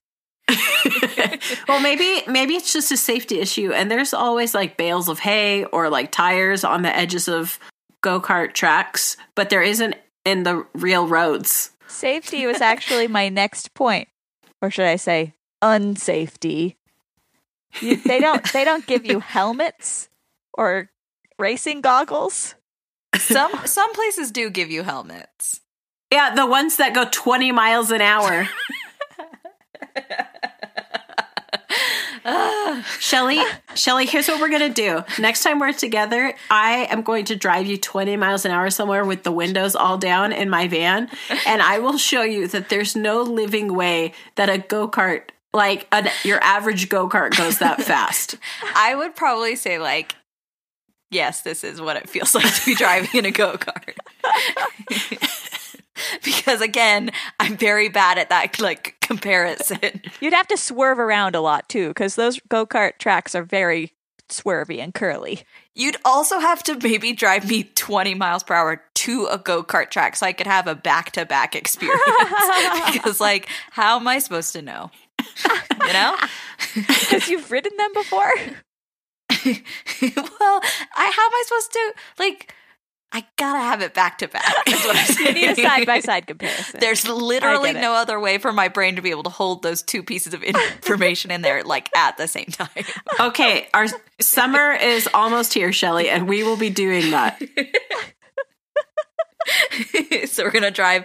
[1.68, 5.64] well, maybe maybe it's just a safety issue, and there's always like bales of hay
[5.64, 7.58] or like tires on the edges of
[8.00, 11.70] go kart tracks, but there isn't in the real roads.
[11.88, 14.08] Safety was actually my next point.
[14.62, 16.76] Or should I say unsafety?
[17.80, 20.08] You, they don't they don't give you helmets
[20.54, 20.90] or
[21.38, 22.54] racing goggles.
[23.18, 25.60] some some places do give you helmets.
[26.12, 28.48] Yeah, the ones that go 20 miles an hour.
[32.98, 33.40] Shelly,
[33.74, 35.02] Shelly, here's what we're gonna do.
[35.18, 39.04] Next time we're together, I am going to drive you 20 miles an hour somewhere
[39.04, 41.08] with the windows all down in my van,
[41.46, 45.86] and I will show you that there's no living way that a go kart, like
[45.92, 48.36] an, your average go kart, goes that fast.
[48.74, 50.14] I would probably say like
[51.10, 53.96] yes, this is what it feels like to be driving in a go-kart.
[56.24, 60.02] because again, I'm very bad at that like comparison.
[60.20, 63.92] You'd have to swerve around a lot too, because those go kart tracks are very
[64.28, 65.42] swervy and curly.
[65.74, 69.90] You'd also have to maybe drive me 20 miles per hour to a go kart
[69.90, 72.00] track so I could have a back to back experience.
[72.92, 74.90] because, like, how am I supposed to know?
[75.86, 76.16] You know?
[76.74, 78.32] Because you've ridden them before.
[79.30, 80.60] well,
[80.96, 82.54] I how am I supposed to like?
[83.12, 84.44] I gotta have it back to back.
[84.66, 86.80] Is what I'm You need a side by side comparison.
[86.80, 87.76] There's literally it.
[87.76, 90.42] no other way for my brain to be able to hold those two pieces of
[90.42, 92.68] information in there like at the same time.
[93.18, 93.86] Okay, our
[94.20, 97.40] summer is almost here, Shelly, and we will be doing that.
[100.28, 101.04] so we're gonna drive.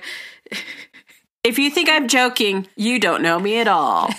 [1.44, 4.10] If you think I'm joking, you don't know me at all.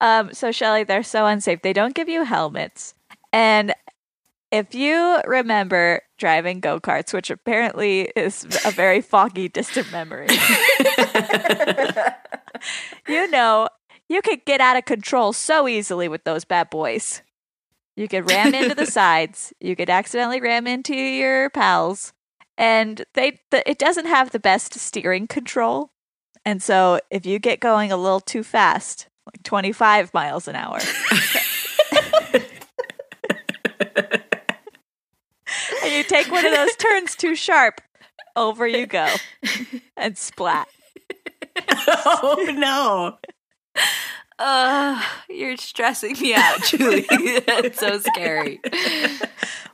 [0.00, 1.62] Um, so Shelly, they're so unsafe.
[1.62, 2.94] They don't give you helmets.
[3.32, 3.74] And
[4.54, 10.28] if you remember driving go-karts, which apparently is a very foggy, distant memory,
[13.08, 13.68] you know
[14.08, 17.22] you could get out of control so easily with those bad boys.
[17.96, 19.52] You could ram into the sides.
[19.60, 22.12] You could accidentally ram into your pals,
[22.56, 25.90] and they the, it doesn't have the best steering control.
[26.44, 30.78] And so if you get going a little too fast, like 25 miles an hour,
[35.84, 37.80] and you take one of those turns too sharp,
[38.36, 39.08] over you go
[39.96, 40.68] and splat.
[41.68, 43.18] oh no.
[44.38, 47.06] Uh, you're stressing me out, Julie.
[47.46, 48.60] That's so scary.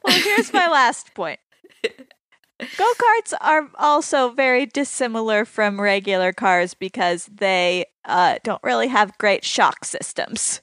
[0.05, 1.41] Well, here's my last point.
[1.83, 9.17] Go karts are also very dissimilar from regular cars because they uh, don't really have
[9.17, 10.61] great shock systems.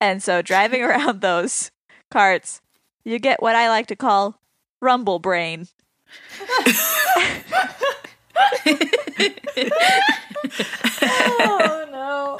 [0.00, 1.70] And so driving around those
[2.10, 2.60] carts,
[3.04, 4.40] you get what I like to call
[4.80, 5.66] rumble brain.
[11.02, 12.38] oh no.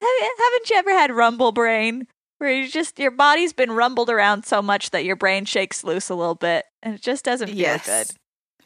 [0.00, 2.06] Have- Haven't you ever had rumble brain?
[2.38, 6.10] Where you just your body's been rumbled around so much that your brain shakes loose
[6.10, 7.86] a little bit and it just doesn't feel Yes.
[7.86, 8.16] good.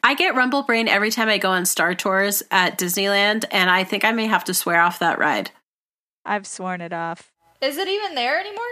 [0.02, 3.82] I get rumble brain every time I go on Star Tours at Disneyland, and I
[3.82, 5.50] think I may have to swear off that ride.
[6.24, 7.32] I've sworn it off.
[7.61, 8.62] Is it even there anymore?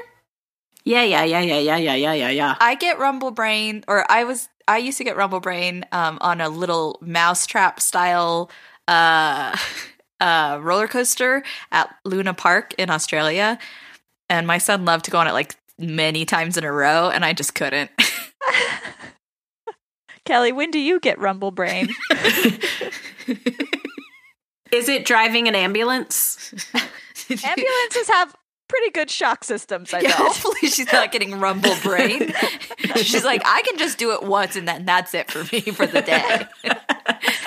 [0.86, 2.54] Yeah, yeah, yeah, yeah, yeah, yeah, yeah, yeah, yeah.
[2.60, 6.40] I get Rumble Brain, or I was I used to get Rumble Brain um, on
[6.40, 8.52] a little mousetrap style
[8.86, 9.56] uh,
[10.20, 13.58] uh, roller coaster at Luna Park in Australia,
[14.30, 17.24] and my son loved to go on it like many times in a row, and
[17.24, 17.90] I just couldn't.
[20.24, 21.88] Kelly, when do you get rumble brain?
[24.70, 26.54] Is it driving an ambulance?
[27.28, 28.36] Ambulances have
[28.68, 30.16] pretty good shock systems, I Yeah, bet.
[30.16, 32.32] hopefully she's not getting rumble brain.
[32.96, 35.86] she's like, I can just do it once and then that's it for me for
[35.86, 36.46] the day.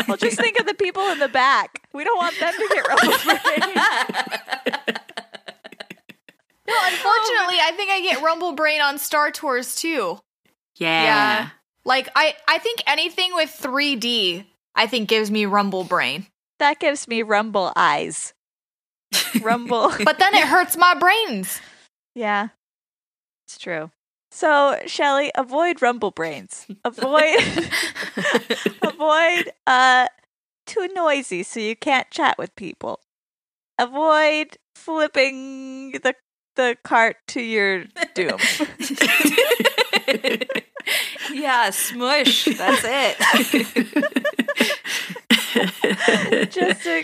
[0.08, 1.82] Well, just think of the people in the back.
[1.94, 3.76] We don't want them to get rumble brain.
[6.68, 10.20] No, unfortunately, I think I get Rumble Brain on Star Tours too.
[10.76, 11.04] Yeah.
[11.04, 11.50] Yeah.
[11.84, 16.28] Like I, I think anything with 3D, I think gives me Rumble Brain.
[16.60, 18.34] That gives me rumble eyes.
[19.42, 19.92] Rumble.
[20.04, 21.62] But then it hurts my brains.
[22.16, 22.50] yeah,
[23.48, 23.92] it's true.
[24.32, 26.68] So, Shelly, avoid rumble brains.
[26.86, 27.40] Avoid,
[28.84, 30.08] avoid, uh,
[30.68, 33.00] too noisy so you can't chat with people.
[33.80, 36.14] Avoid flipping the
[36.56, 38.38] the cart to your doom.
[41.34, 42.46] yeah, smush.
[42.46, 43.18] That's it.
[46.52, 47.04] Just to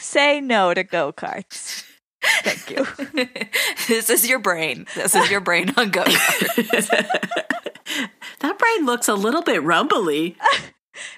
[0.00, 1.84] say no to go karts.
[2.42, 2.86] Thank you.
[3.88, 4.86] this is your brain.
[4.94, 7.08] This is your brain on go karts.
[8.38, 10.36] That brain looks a little bit rumbly.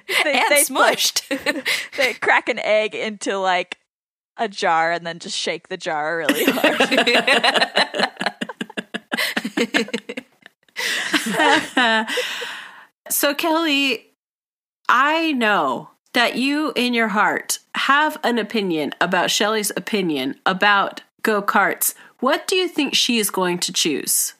[0.08, 1.28] They, and they, like, smushed.
[1.96, 3.78] they crack an egg into like
[4.36, 6.80] a jar and then just shake the jar really hard.
[13.10, 14.14] so, Kelly,
[14.88, 21.42] I know that you in your heart have an opinion about Shelly's opinion about go
[21.42, 21.94] karts.
[22.20, 24.34] What do you think she is going to choose?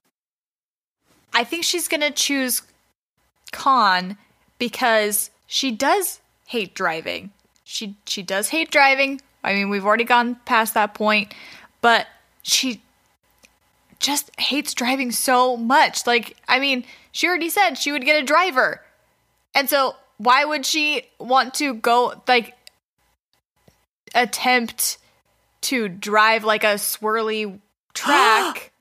[1.35, 2.63] I think she's gonna choose
[3.53, 4.17] con
[4.59, 7.31] because she does hate driving.
[7.65, 9.21] She she does hate driving.
[9.43, 11.35] I mean, we've already gone past that point,
[11.81, 12.07] but
[12.43, 12.83] she
[13.99, 16.07] just hates driving so much.
[16.07, 18.83] Like, I mean, she already said she would get a driver.
[19.55, 22.55] And so, why would she want to go like
[24.15, 24.99] attempt
[25.63, 27.59] to drive like a swirly
[27.95, 28.71] track?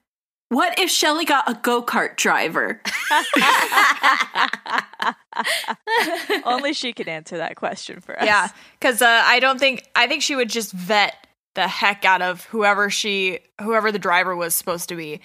[0.52, 2.82] What if Shelly got a go kart driver?
[6.44, 8.26] Only she could answer that question for us.
[8.26, 11.16] Yeah, because uh, I don't think I think she would just vet
[11.54, 15.22] the heck out of whoever she whoever the driver was supposed to be.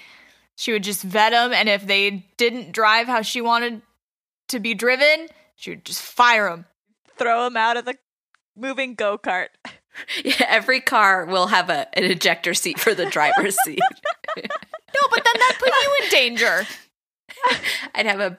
[0.55, 3.83] She would just vet them, and if they didn't drive how she wanted
[4.49, 6.67] to be driven, she would just fire them.
[7.19, 7.97] Throw him out of the
[8.57, 9.49] moving go kart.
[10.23, 13.81] Yeah, every car will have a, an ejector seat for the driver's seat.
[14.37, 14.43] No,
[15.11, 16.67] but then that put you in danger.
[17.95, 18.39] I'd have a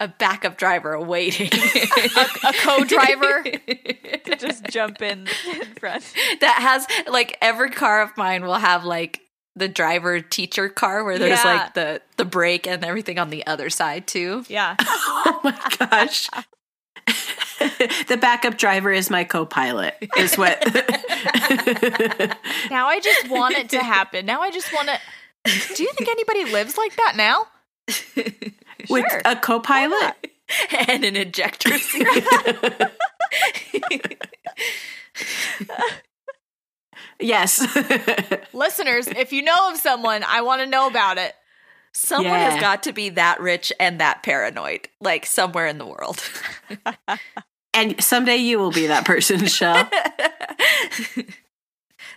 [0.00, 1.50] a backup driver waiting.
[1.52, 3.44] A co-driver.
[3.44, 6.04] to just jump in in front.
[6.40, 9.20] that has like every car of mine will have like
[9.54, 11.52] the driver teacher car where there's Yeah.
[11.54, 14.44] like the the brake and everything on the other side too.
[14.48, 14.76] Yeah.
[15.24, 16.28] Oh my gosh.
[18.08, 19.94] the backup driver is my co-pilot.
[20.16, 20.58] Is what
[22.70, 24.24] Now I just want it to happen.
[24.26, 24.98] Now I just want to.
[25.74, 27.46] Do you think anybody lives like that now?
[28.88, 29.22] with Sure.
[29.24, 30.14] a co-pilot?
[30.88, 32.06] and an ejector seat.
[37.22, 37.60] Yes.
[38.52, 41.34] Listeners, if you know of someone, I want to know about it.
[41.94, 42.50] Someone Yeah.
[42.50, 46.22] has got to be that rich and that paranoid, like somewhere in the world.
[47.74, 49.88] and someday you will be that person, Shell.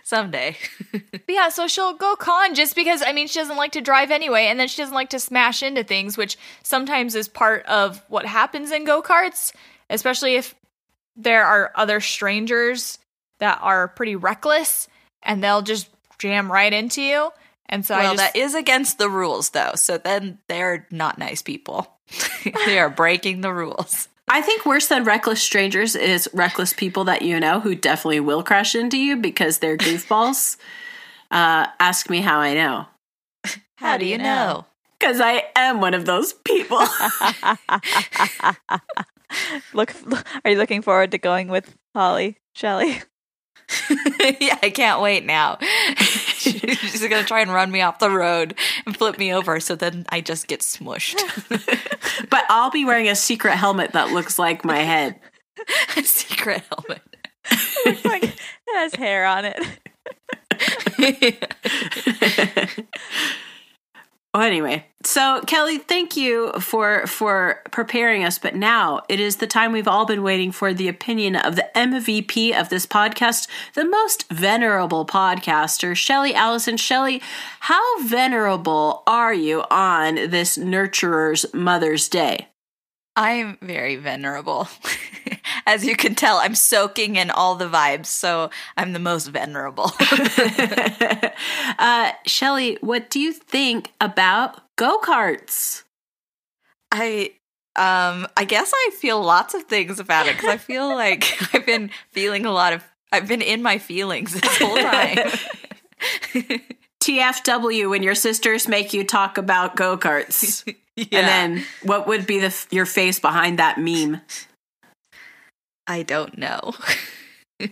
[0.02, 0.56] Someday.
[0.92, 4.12] But yeah, so she'll go con just because I mean she doesn't like to drive
[4.12, 8.00] anyway, and then she doesn't like to smash into things, which sometimes is part of
[8.08, 9.52] what happens in go karts,
[9.90, 10.54] especially if
[11.16, 12.98] there are other strangers
[13.38, 14.86] that are pretty reckless
[15.22, 15.88] and they'll just
[16.18, 17.30] jam right into you.
[17.68, 19.72] And so I well, just that is against the rules, though.
[19.74, 21.98] So then they're not nice people.
[22.66, 24.08] they are breaking the rules.
[24.28, 28.42] I think worse than reckless strangers is reckless people that you know who definitely will
[28.42, 30.56] crash into you because they're goofballs.
[31.30, 32.86] uh, ask me how I know.
[33.76, 34.64] How, do you know?
[34.98, 36.82] Because I am one of those people.
[39.74, 39.94] Look,
[40.44, 43.02] are you looking forward to going with Holly, Shelly?
[44.40, 45.58] yeah, I can't wait now.
[45.96, 48.54] She's gonna try and run me off the road
[48.84, 51.18] and flip me over, so then I just get smushed.
[52.30, 55.18] but I'll be wearing a secret helmet that looks like my head.
[55.96, 57.02] A secret helmet.
[58.04, 58.38] like, it
[58.74, 59.60] has hair on it.
[64.36, 68.38] Well, anyway, so Kelly, thank you for for preparing us.
[68.38, 71.70] But now it is the time we've all been waiting for: the opinion of the
[71.74, 76.76] MVP of this podcast, the most venerable podcaster, Shelly Allison.
[76.76, 77.22] Shelly,
[77.60, 82.48] how venerable are you on this Nurturer's Mother's Day?
[83.16, 84.68] I'm very venerable.
[85.66, 89.90] As you can tell, I'm soaking in all the vibes, so I'm the most venerable.
[91.78, 95.82] uh, Shelly, what do you think about go karts?
[96.92, 97.32] I
[97.74, 101.66] um I guess I feel lots of things about it because I feel like I've
[101.66, 105.16] been feeling a lot of I've been in my feelings this whole time.
[107.00, 110.74] TFW when your sisters make you talk about go karts.
[110.96, 111.06] Yeah.
[111.12, 114.20] And then what would be the your face behind that meme?
[115.86, 116.72] I don't know.
[117.60, 117.70] and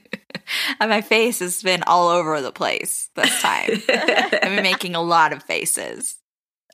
[0.81, 3.83] my face has been all over the place this time.
[3.89, 6.17] I've been making a lot of faces.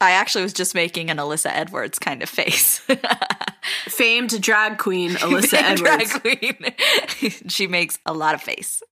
[0.02, 2.78] I actually was just making an Alyssa Edwards kind of face.
[3.84, 6.18] Famed drag queen Alyssa Big Edwards.
[6.20, 7.30] Drag queen.
[7.48, 8.82] she makes a lot of face.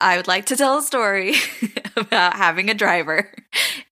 [0.00, 1.34] I would like to tell a story
[1.96, 3.32] about having a driver.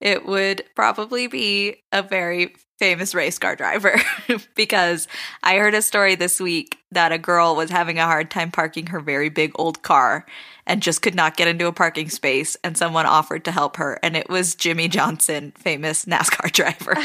[0.00, 4.00] It would probably be a very famous race car driver
[4.54, 5.06] because
[5.42, 8.86] I heard a story this week that a girl was having a hard time parking
[8.88, 10.26] her very big old car
[10.66, 13.98] and just could not get into a parking space and someone offered to help her
[14.02, 16.96] and it was Jimmie Johnson, famous NASCAR driver,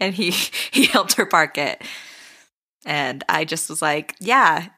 [0.00, 1.82] and he he helped her park it.
[2.86, 4.68] And I just was like, yeah,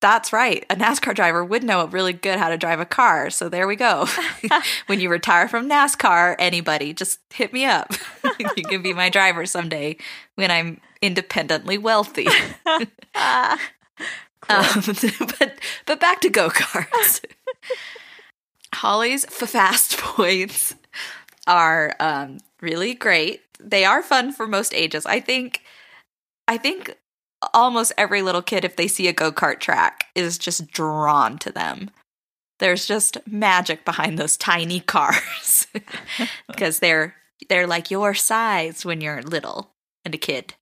[0.00, 0.64] that's right.
[0.70, 3.30] A NASCAR driver would know really good how to drive a car.
[3.30, 4.06] So there we go.
[4.86, 7.92] when you retire from NASCAR, anybody, just hit me up.
[8.56, 9.96] you can be my driver someday
[10.36, 12.28] when I'm independently wealthy.
[13.14, 13.58] Ah,
[14.48, 14.82] Um,
[15.38, 17.24] but but back to go karts.
[18.74, 20.74] Holly's fast points
[21.46, 23.42] are um, really great.
[23.60, 25.06] They are fun for most ages.
[25.06, 25.62] I think.
[26.48, 26.96] I think
[27.54, 31.50] almost every little kid, if they see a go kart track, is just drawn to
[31.52, 31.90] them.
[32.58, 35.66] There's just magic behind those tiny cars
[36.48, 37.14] because they're
[37.48, 39.70] they're like your size when you're little
[40.04, 40.54] and a kid.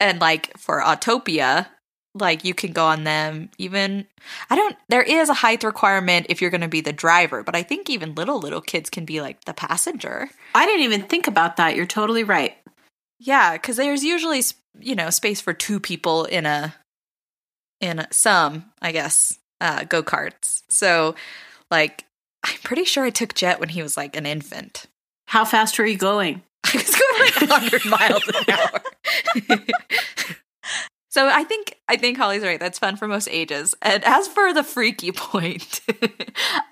[0.00, 1.68] And like for Autopia,
[2.14, 4.06] like you can go on them even
[4.50, 7.54] I don't there is a height requirement if you're going to be the driver, but
[7.54, 10.28] I think even little little kids can be like the passenger.
[10.54, 11.76] I didn't even think about that.
[11.76, 12.56] You're totally right.
[13.18, 14.42] Yeah, cuz there's usually
[14.78, 16.74] you know space for two people in a
[17.80, 20.62] in a, some, I guess, uh go-karts.
[20.68, 21.14] So
[21.70, 22.04] like
[22.44, 24.86] I'm pretty sure I took Jet when he was like an infant.
[25.26, 26.42] How fast were you going?
[26.64, 28.80] I was going like 100 miles an hour.
[31.08, 32.60] so I think I think Holly's right.
[32.60, 33.74] That's fun for most ages.
[33.82, 35.80] And as for the freaky point,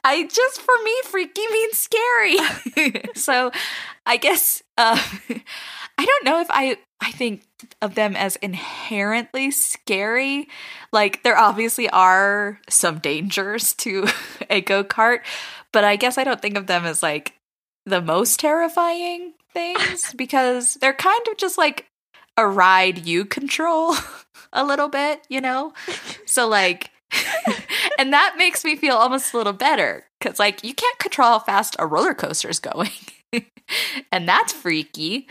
[0.04, 2.36] I just for me freaky means scary.
[3.14, 3.50] so
[4.06, 5.00] I guess uh,
[5.98, 7.42] I don't know if I I think
[7.82, 10.48] of them as inherently scary.
[10.92, 14.06] Like there obviously are some dangers to
[14.50, 15.20] a go-kart,
[15.72, 17.34] but I guess I don't think of them as like
[17.86, 21.86] the most terrifying things because they're kind of just like
[22.36, 23.94] a ride you control
[24.52, 25.72] a little bit, you know?
[26.26, 26.90] So like
[27.98, 31.38] and that makes me feel almost a little better cuz like you can't control how
[31.38, 32.90] fast a roller coaster is going.
[34.12, 35.28] and that's freaky,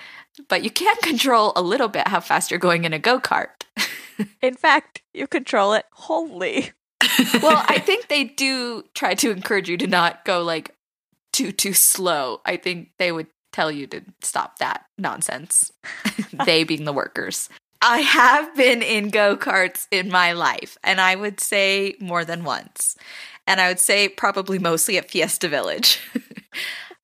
[0.47, 3.63] but you can control a little bit how fast you're going in a go-kart.
[4.41, 6.71] In fact, you control it wholly.
[7.41, 10.75] well, I think they do try to encourage you to not go like
[11.31, 12.41] too too slow.
[12.45, 15.71] I think they would tell you to stop that nonsense.
[16.45, 17.49] they being the workers.
[17.81, 22.43] I have been in go karts in my life, and I would say more than
[22.43, 22.95] once.
[23.45, 25.99] And I would say probably mostly at Fiesta Village.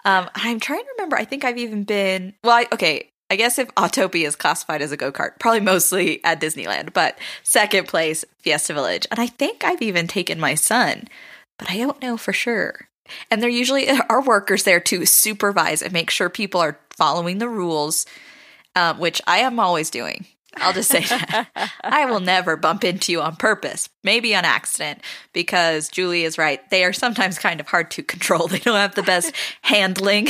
[0.05, 1.17] um, I'm trying to remember.
[1.17, 4.91] I think I've even been, well, I, okay, I guess if Autopia is classified as
[4.91, 9.05] a go kart, probably mostly at Disneyland, but second place, Fiesta Village.
[9.11, 11.07] And I think I've even taken my son,
[11.57, 12.89] but I don't know for sure.
[13.30, 17.49] And there usually are workers there to supervise and make sure people are following the
[17.49, 18.05] rules,
[18.75, 20.25] um, which I am always doing.
[20.57, 21.71] I'll just say that.
[21.84, 25.01] I will never bump into you on purpose, maybe on accident,
[25.32, 26.67] because Julie is right.
[26.69, 28.47] They are sometimes kind of hard to control.
[28.47, 30.30] They don't have the best handling.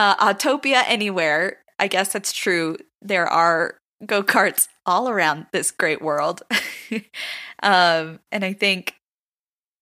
[0.00, 2.78] Uh, Autopia Anywhere, I guess that's true.
[3.02, 3.76] There are
[4.06, 6.42] go karts all around this great world.
[7.62, 8.94] um, and I think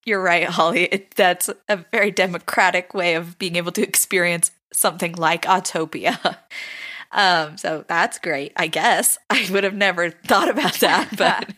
[0.04, 0.84] you're right, Holly.
[0.86, 6.36] It, that's a very democratic way of being able to experience something like Autopia.
[7.10, 9.16] Um, so that's great, I guess.
[9.30, 11.48] I would have never thought about that, but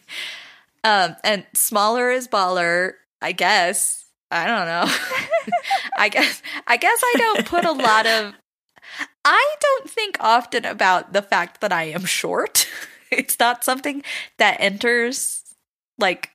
[0.84, 4.04] um, and smaller is baller, I guess.
[4.30, 4.84] I don't know.
[5.98, 8.32] I guess I guess I don't put a lot of
[9.24, 12.66] I don't think often about the fact that I am short.
[13.12, 14.04] It's not something
[14.38, 15.42] that enters
[15.98, 16.30] like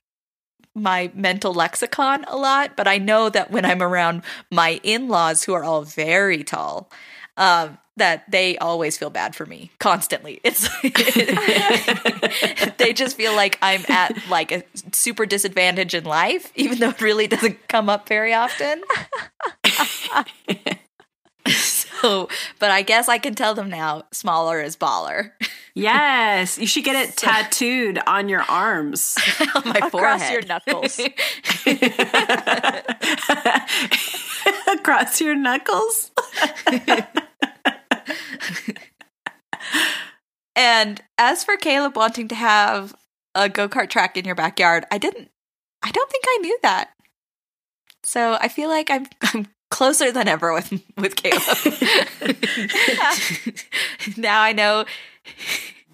[0.74, 4.20] my mental lexicon a lot, but I know that when I'm around
[4.50, 6.90] my in-laws who are all very tall,
[7.38, 10.40] um, that they always feel bad for me constantly.
[10.44, 10.68] It's
[12.76, 17.00] they just feel like I'm at like a super disadvantage in life, even though it
[17.00, 18.82] really doesn't come up very often.
[22.06, 22.28] So,
[22.58, 25.32] but I guess I can tell them now smaller is baller.
[25.74, 29.16] Yes, you should get it so, tattooed on your arms,
[29.54, 30.98] on my Across forehead, your knuckles,
[34.72, 36.10] across your knuckles.
[40.54, 42.94] and as for Caleb wanting to have
[43.34, 45.30] a go kart track in your backyard, I didn't.
[45.82, 46.90] I don't think I knew that.
[48.02, 52.36] So I feel like I'm I'm closer than ever with with Caleb.
[54.16, 54.84] now I know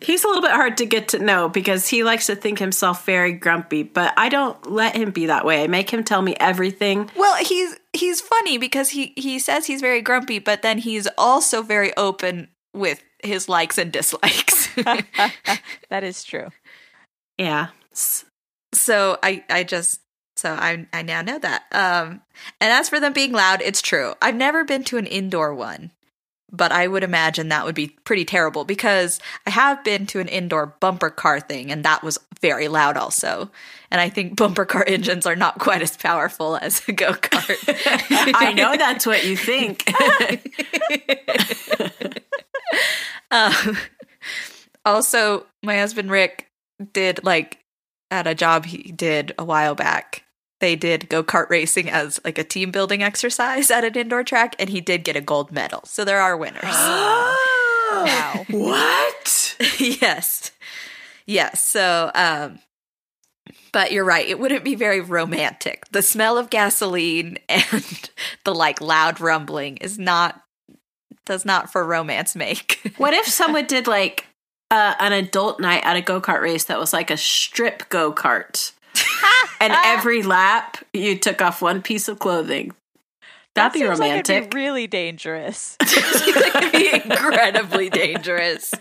[0.04, 3.06] He's a little bit hard to get to know because he likes to think himself
[3.06, 5.62] very grumpy, but I don't let him be that way.
[5.62, 7.10] I make him tell me everything.
[7.16, 11.62] Well, he's he's funny because he he says he's very grumpy, but then he's also
[11.62, 14.74] very open with his likes and dislikes.
[14.74, 16.48] that is true.
[17.38, 17.68] Yeah.
[18.74, 20.00] So I I just
[20.42, 21.64] so I I now know that.
[21.72, 22.20] Um
[22.60, 24.14] and as for them being loud, it's true.
[24.20, 25.92] I've never been to an indoor one
[26.52, 30.28] but I would imagine that would be pretty terrible because I have been to an
[30.28, 33.50] indoor bumper car thing and that was very loud also.
[33.90, 37.56] And I think bumper car engines are not quite as powerful as a go kart.
[38.34, 39.90] I know that's what you think.
[43.30, 43.78] um,
[44.84, 46.50] also, my husband Rick
[46.92, 47.60] did like
[48.10, 50.24] at a job he did a while back
[50.62, 54.54] they did go kart racing as like a team building exercise at an indoor track,
[54.60, 55.82] and he did get a gold medal.
[55.84, 56.62] So there are winners.
[56.62, 58.44] wow!
[58.48, 59.56] What?
[59.78, 60.52] yes,
[61.26, 61.68] yes.
[61.68, 62.60] So, um,
[63.72, 64.26] but you're right.
[64.26, 65.84] It wouldn't be very romantic.
[65.90, 68.10] The smell of gasoline and
[68.44, 70.42] the like loud rumbling is not
[71.24, 72.80] does not for romance make.
[72.98, 74.26] what if someone did like
[74.70, 78.12] uh, an adult night at a go kart race that was like a strip go
[78.12, 78.72] kart?
[79.60, 82.72] and every lap you took off one piece of clothing.
[83.54, 84.42] That'd that be romantic.
[84.42, 85.76] Like be really dangerous.
[85.82, 88.72] It'd be incredibly dangerous.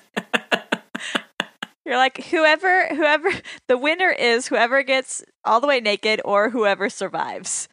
[1.85, 3.31] You're like whoever whoever
[3.67, 7.67] the winner is whoever gets all the way naked or whoever survives.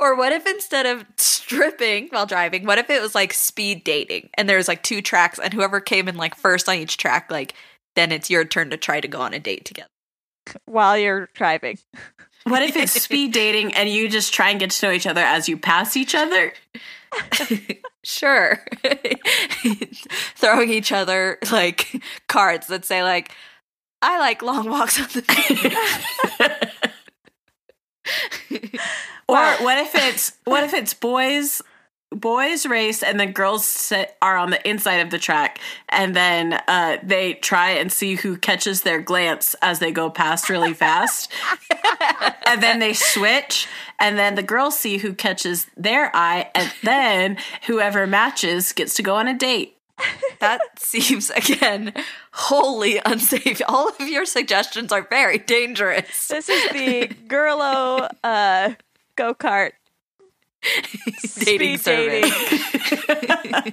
[0.00, 4.30] Or what if instead of stripping while driving, what if it was like speed dating
[4.34, 7.54] and there's like two tracks and whoever came in like first on each track, like
[7.96, 9.88] then it's your turn to try to go on a date together.
[10.66, 11.78] while you're driving.
[12.44, 15.22] What if it's speed dating and you just try and get to know each other
[15.22, 16.52] as you pass each other?
[18.02, 18.64] Sure.
[20.36, 23.30] Throwing each other like cards that say like
[24.00, 25.20] I like long walks on the
[28.48, 28.90] beach.
[29.28, 31.62] Or what if it's what if it's boys
[32.10, 35.58] boys race and the girls sit, are on the inside of the track.
[35.88, 40.48] And then uh, they try and see who catches their glance as they go past
[40.48, 41.30] really fast.
[42.46, 43.68] And then they switch.
[44.00, 46.50] And then the girls see who catches their eye.
[46.52, 47.36] And then
[47.68, 49.76] whoever matches gets to go on a date.
[50.40, 51.92] That seems again
[52.32, 53.62] wholly unsafe.
[53.68, 56.26] All of your suggestions are very dangerous.
[56.26, 58.74] This is the Girlo uh,
[59.14, 59.72] go kart
[61.38, 62.30] dating speed service.
[62.30, 63.72] dating.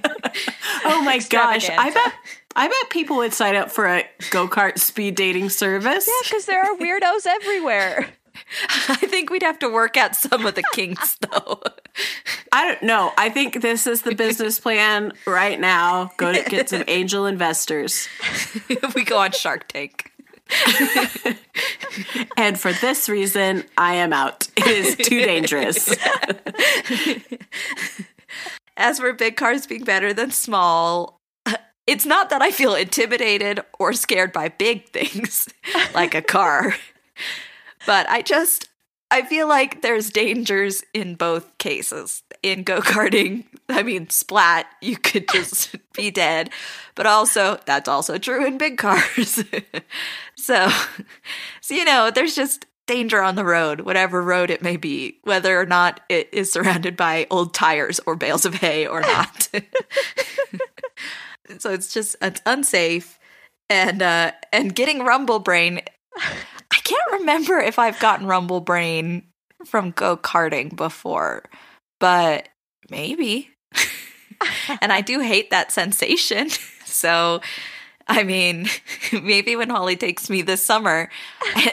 [0.84, 2.12] oh my gosh i bet
[2.56, 6.60] i bet people would sign up for a go-kart speed dating service Yeah, because there
[6.62, 8.08] are weirdos everywhere.
[8.88, 11.60] I think we'd have to work out some of the kinks though.
[12.52, 13.12] I don't know.
[13.18, 16.12] I think this is the business plan right now.
[16.16, 18.08] Go to get some angel investors.
[18.94, 20.12] we go on Shark Tank.
[22.36, 24.48] And for this reason, I am out.
[24.56, 25.92] It is too dangerous.
[28.76, 31.18] As for big cars being better than small,
[31.86, 35.48] it's not that I feel intimidated or scared by big things
[35.94, 36.76] like a car,
[37.86, 38.67] but I just
[39.10, 42.22] I feel like there's dangers in both cases.
[42.42, 46.50] In go karting, I mean, splat, you could just be dead,
[46.94, 49.42] but also that's also true in big cars.
[50.36, 50.70] so,
[51.60, 55.60] so you know, there's just danger on the road, whatever road it may be, whether
[55.60, 59.48] or not it is surrounded by old tires or bales of hay or not.
[61.58, 63.18] so it's just it's unsafe
[63.70, 65.80] and uh and getting rumble brain
[66.88, 69.24] can't remember if I've gotten rumble brain
[69.66, 71.44] from go karting before,
[72.00, 72.48] but
[72.90, 73.50] maybe.
[74.80, 76.48] and I do hate that sensation.
[76.90, 77.42] So,
[78.08, 78.66] I mean,
[79.12, 81.10] maybe when Holly takes me this summer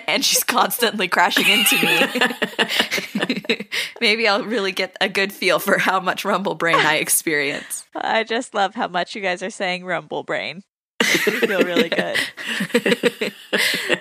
[0.08, 3.56] and she's constantly crashing into me,
[4.02, 7.86] maybe I'll really get a good feel for how much rumble brain I experience.
[7.96, 10.64] I just love how much you guys are saying rumble brain.
[11.02, 12.20] Me feel really good.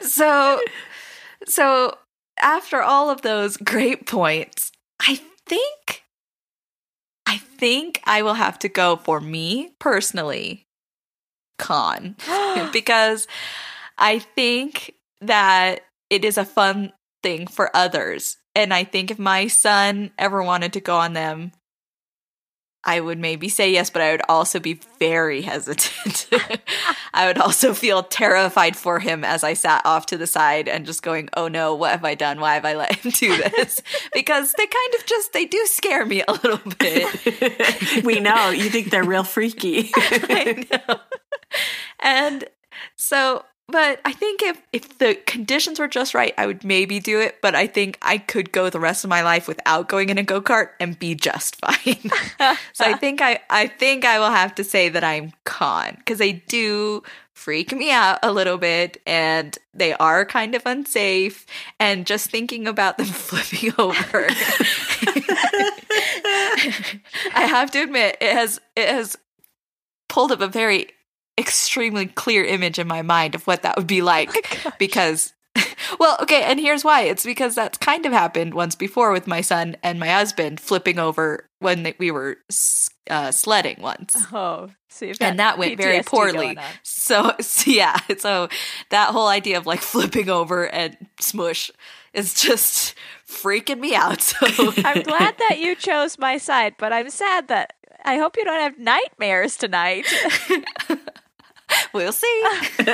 [0.02, 0.60] so
[1.46, 1.96] so
[2.40, 6.04] after all of those great points i think
[7.26, 10.66] i think i will have to go for me personally
[11.58, 12.16] con
[12.72, 13.26] because
[13.98, 15.80] i think that
[16.10, 16.92] it is a fun
[17.22, 18.36] thing for others.
[18.54, 21.52] And i think if my son ever wanted to go on them
[22.86, 26.28] I would maybe say yes, but I would also be very hesitant.
[27.12, 30.84] I would also feel terrified for him as I sat off to the side and
[30.84, 32.40] just going, "Oh no, what have I done?
[32.40, 33.80] Why have I let him do this?"
[34.12, 38.04] because they kind of just they do scare me a little bit.
[38.04, 39.90] we know you think they're real freaky.
[39.94, 41.00] I know.
[42.00, 42.44] And
[42.96, 47.20] so, but I think if if the conditions were just right, I would maybe do
[47.20, 47.40] it.
[47.40, 50.22] But I think I could go the rest of my life without going in a
[50.22, 52.10] go kart and be just fine.
[52.72, 56.18] so I think I I think I will have to say that I'm con because
[56.18, 57.02] they do
[57.32, 61.44] freak me out a little bit and they are kind of unsafe
[61.80, 64.28] and just thinking about them flipping over
[67.34, 69.16] I have to admit it has it has
[70.08, 70.88] pulled up a very
[71.38, 74.30] extremely clear image in my mind of what that would be like
[74.78, 75.32] because
[75.98, 79.40] well okay and here's why it's because that's kind of happened once before with my
[79.40, 82.36] son and my husband flipping over when we were
[83.10, 86.56] uh, sledding once Oh, so and that went very poorly.
[86.84, 88.48] So, so yeah, so
[88.90, 91.72] that whole idea of like flipping over and smush
[92.12, 92.94] is just
[93.28, 94.22] freaking me out.
[94.22, 94.46] So
[94.84, 97.72] I'm glad that you chose my side, but I'm sad that
[98.04, 100.06] I hope you don't have nightmares tonight.
[101.92, 102.42] we'll see.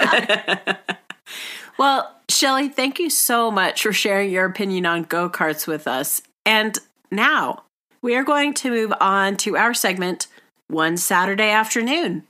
[1.78, 6.22] well, Shelly, thank you so much for sharing your opinion on go karts with us.
[6.46, 6.78] And
[7.10, 7.64] now
[8.02, 10.26] we are going to move on to our segment,
[10.68, 12.24] One Saturday Afternoon.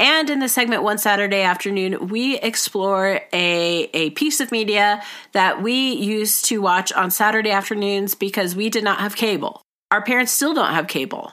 [0.00, 5.62] And in the segment One Saturday Afternoon, we explore a, a piece of media that
[5.62, 9.60] we used to watch on Saturday afternoons because we did not have cable.
[9.90, 11.32] Our parents still don't have cable.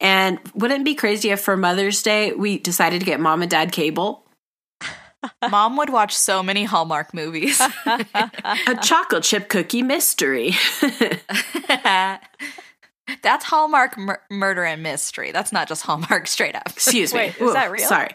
[0.00, 3.50] And wouldn't it be crazy if for Mother's Day we decided to get mom and
[3.50, 4.26] dad cable?
[5.50, 7.60] Mom would watch so many Hallmark movies.
[7.86, 10.54] A chocolate chip cookie mystery.
[13.22, 15.32] That's Hallmark mur- murder and mystery.
[15.32, 16.68] That's not just Hallmark straight up.
[16.68, 17.20] Excuse me.
[17.20, 17.86] Wait, is that real?
[17.86, 18.10] Sorry.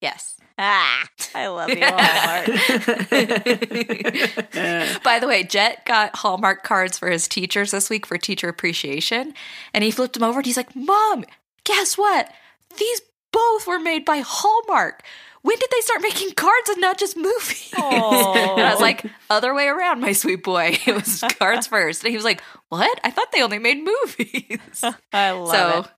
[0.00, 0.36] Yes.
[0.58, 2.46] ah, I love you, Hallmark.
[5.04, 9.34] By the way, Jet got Hallmark cards for his teachers this week for teacher appreciation.
[9.72, 11.24] And he flipped them over and he's like, Mom,
[11.64, 12.30] guess what?
[12.78, 13.02] These
[13.32, 15.02] both were made by Hallmark.
[15.42, 17.72] When did they start making cards and not just movies?
[17.76, 20.78] And I was like, other way around, my sweet boy.
[20.86, 22.04] It was cards first.
[22.04, 23.00] And he was like, What?
[23.04, 24.84] I thought they only made movies.
[25.12, 25.92] I love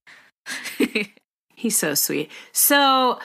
[0.79, 1.09] so it.
[1.55, 2.31] He's so sweet.
[2.53, 3.19] So,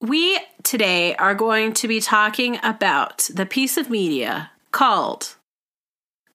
[0.00, 5.36] we today are going to be talking about the piece of media called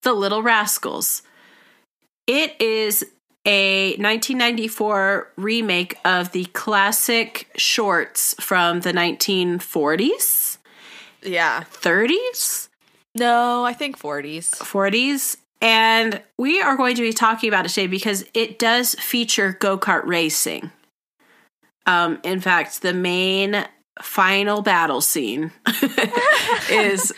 [0.03, 1.21] The Little Rascals.
[2.27, 3.05] It is
[3.45, 10.57] a 1994 remake of the classic shorts from the 1940s,
[11.23, 11.63] yeah.
[11.71, 12.69] 30s,
[13.15, 14.51] No, I think 40s.
[14.57, 15.37] 40s.
[15.61, 19.77] And we are going to be talking about it today because it does feature go
[19.77, 20.71] kart racing.
[21.85, 23.65] Um, in fact, the main
[24.01, 25.51] final battle scene
[26.71, 27.13] is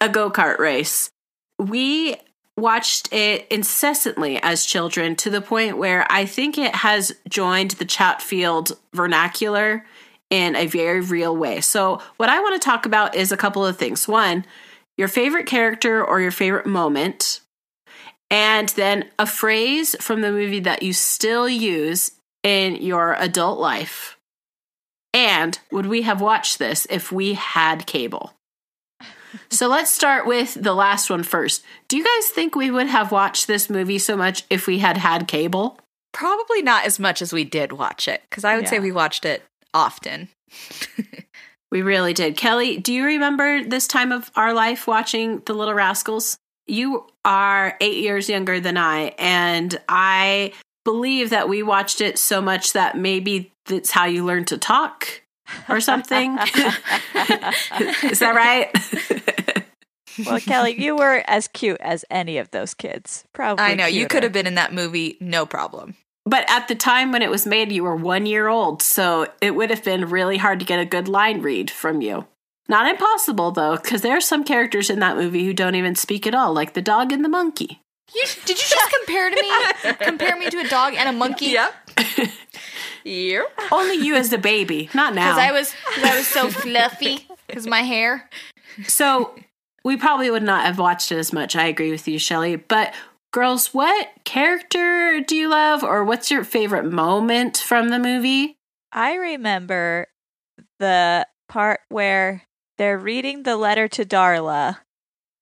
[0.00, 1.10] a go kart race.
[1.58, 2.16] We
[2.58, 7.84] watched it incessantly as children to the point where I think it has joined the
[7.84, 9.86] Chatfield vernacular
[10.30, 11.60] in a very real way.
[11.60, 14.06] So, what I want to talk about is a couple of things.
[14.06, 14.44] One,
[14.96, 17.40] your favorite character or your favorite moment,
[18.30, 22.10] and then a phrase from the movie that you still use
[22.42, 24.18] in your adult life.
[25.14, 28.34] And would we have watched this if we had cable?
[29.50, 31.64] So let's start with the last one first.
[31.88, 34.96] Do you guys think we would have watched this movie so much if we had
[34.96, 35.78] had cable?
[36.12, 39.24] Probably not as much as we did watch it, because I would say we watched
[39.24, 39.42] it
[39.74, 40.28] often.
[41.70, 42.36] We really did.
[42.36, 46.38] Kelly, do you remember this time of our life watching The Little Rascals?
[46.66, 50.52] You are eight years younger than I, and I
[50.84, 55.22] believe that we watched it so much that maybe that's how you learned to talk
[55.68, 56.38] or something.
[58.04, 58.70] Is that right?
[60.26, 63.24] Well, Kelly, you were as cute as any of those kids.
[63.32, 63.64] Probably.
[63.64, 65.94] I know, you could have been in that movie, no problem.
[66.26, 69.54] but at the time when it was made, you were one year old, so it
[69.54, 72.26] would have been really hard to get a good line read from you.
[72.68, 76.26] Not impossible, though, because there are some characters in that movie who don't even speak
[76.26, 77.80] at all, like the dog and the monkey.
[78.14, 79.92] You, did you just compare to me?
[80.04, 81.46] compare me to a dog and a monkey?
[81.46, 81.72] Yep.
[83.04, 83.46] yep.
[83.70, 85.34] Only you as the baby, not now.
[85.34, 87.26] Because I was, cause I was so fluffy.
[87.46, 88.28] Because my hair.
[88.86, 89.34] So
[89.84, 91.56] we probably would not have watched it as much.
[91.56, 92.56] I agree with you, Shelly.
[92.56, 92.94] But
[93.32, 98.56] girls, what character do you love, or what's your favorite moment from the movie?
[98.92, 100.08] I remember
[100.78, 102.42] the part where
[102.78, 104.78] they're reading the letter to Darla,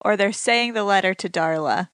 [0.01, 1.89] or they're saying the letter to Darla,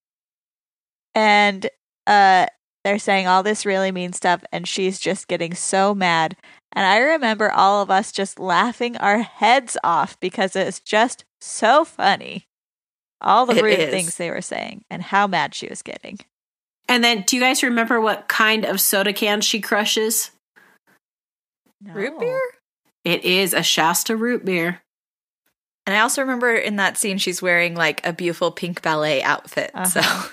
[1.14, 1.68] and
[2.06, 2.46] uh,
[2.84, 6.36] they're saying all this really mean stuff, and she's just getting so mad.
[6.72, 11.84] And I remember all of us just laughing our heads off because it's just so
[11.84, 12.46] funny.
[13.20, 13.90] All the It rude is.
[13.90, 16.18] things they were saying and how mad she was getting.
[16.88, 20.32] And then, do you guys remember what kind of soda can she crushes?
[21.84, 22.40] Root beer?
[23.04, 24.82] It is a Shasta root beer.
[25.86, 29.70] And I also remember in that scene she's wearing like a beautiful pink ballet outfit.
[29.74, 29.84] Uh-huh.
[30.00, 30.30] So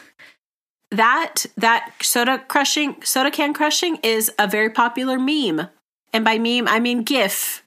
[0.91, 5.67] That that soda crushing soda can crushing is a very popular meme,
[6.13, 7.63] and by meme I mean GIF.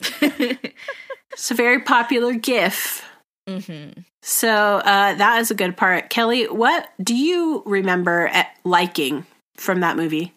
[1.32, 3.04] It's a very popular GIF.
[3.48, 3.88] hmm
[4.22, 6.10] So uh, that is a good part.
[6.10, 10.34] Kelly, what do you remember at liking from that movie?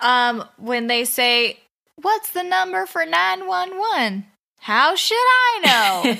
[0.00, 1.58] Um, when they say,
[1.96, 4.26] "What's the number for nine one one?"
[4.58, 6.18] How should I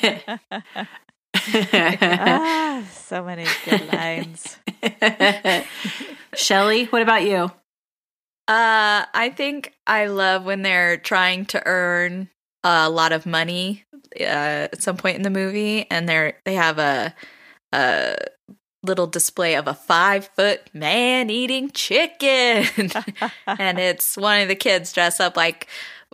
[0.50, 0.84] know?
[1.54, 4.56] ah, so many good lines.
[6.34, 7.50] Shelly, what about you?
[8.48, 12.28] Uh, I think I love when they're trying to earn
[12.64, 13.84] a lot of money
[14.20, 17.14] uh, at some point in the movie, and they're they have a
[17.72, 18.16] a
[18.82, 22.66] little display of a five foot man eating chicken,
[23.46, 25.68] and it's one of the kids dressed up like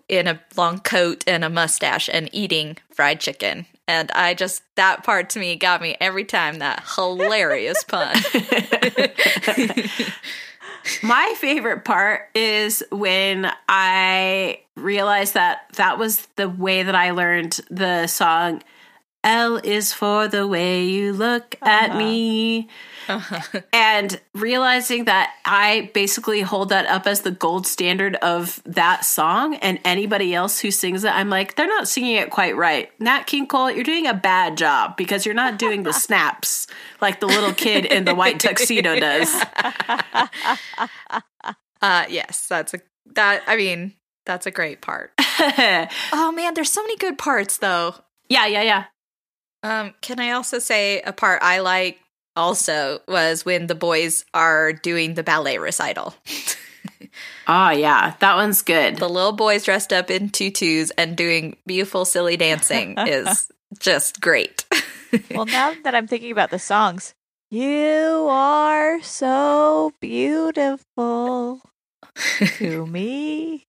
[0.09, 3.66] in a long coat and a mustache and eating fried chicken.
[3.87, 6.59] And I just that part to me got me every time.
[6.59, 8.16] That hilarious pun.
[11.03, 17.61] My favorite part is when I realized that that was the way that I learned
[17.71, 18.62] the song
[19.25, 21.99] L is for the way you look at Uh-huh.
[21.99, 22.69] me.
[23.73, 29.55] And realizing that I basically hold that up as the gold standard of that song,
[29.57, 32.91] and anybody else who sings it, I'm like, they're not singing it quite right.
[33.01, 36.66] Nat King Cole, you're doing a bad job because you're not doing the snaps
[37.01, 39.35] like the little kid in the white tuxedo does.
[41.81, 42.81] Uh yes, that's a
[43.14, 43.95] that I mean,
[44.27, 45.12] that's a great part.
[46.12, 47.95] Oh man, there's so many good parts though.
[48.29, 48.85] Yeah, yeah, yeah.
[49.63, 51.99] Um, can I also say a part I like
[52.37, 56.15] also was when the boys are doing the ballet recital.
[57.49, 58.15] Oh, yeah.
[58.21, 58.97] That one's good.
[58.99, 63.51] the little boys dressed up in tutus and doing beautiful silly dancing is
[63.81, 64.65] just great.
[65.35, 67.15] well, now that I'm thinking about the songs,
[67.51, 71.61] you are so beautiful
[72.59, 73.67] to me.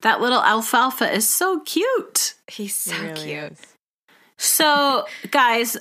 [0.00, 2.34] That little alfalfa is so cute.
[2.48, 3.52] He's so It really cute.
[3.52, 3.60] is.
[4.42, 5.76] So, guys,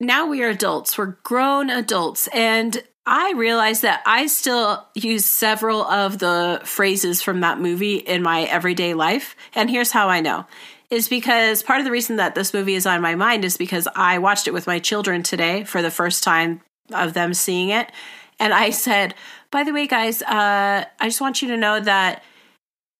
[0.00, 0.98] now we are adults.
[0.98, 2.26] We're grown adults.
[2.34, 8.22] And I realize that I still use several of the phrases from that movie in
[8.22, 9.36] my everyday life.
[9.54, 10.46] And here's how I know
[10.90, 13.86] is because part of the reason that this movie is on my mind is because
[13.94, 17.92] I watched it with my children today for the first time of them seeing it.
[18.40, 19.14] And I said,
[19.52, 22.24] by the way, guys, uh, I just want you to know that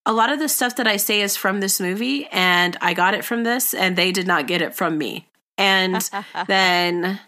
[0.06, 3.14] a lot of the stuff that I say is from this movie, and I got
[3.14, 5.28] it from this, and they did not get it from me.
[5.58, 6.08] And
[6.46, 7.20] then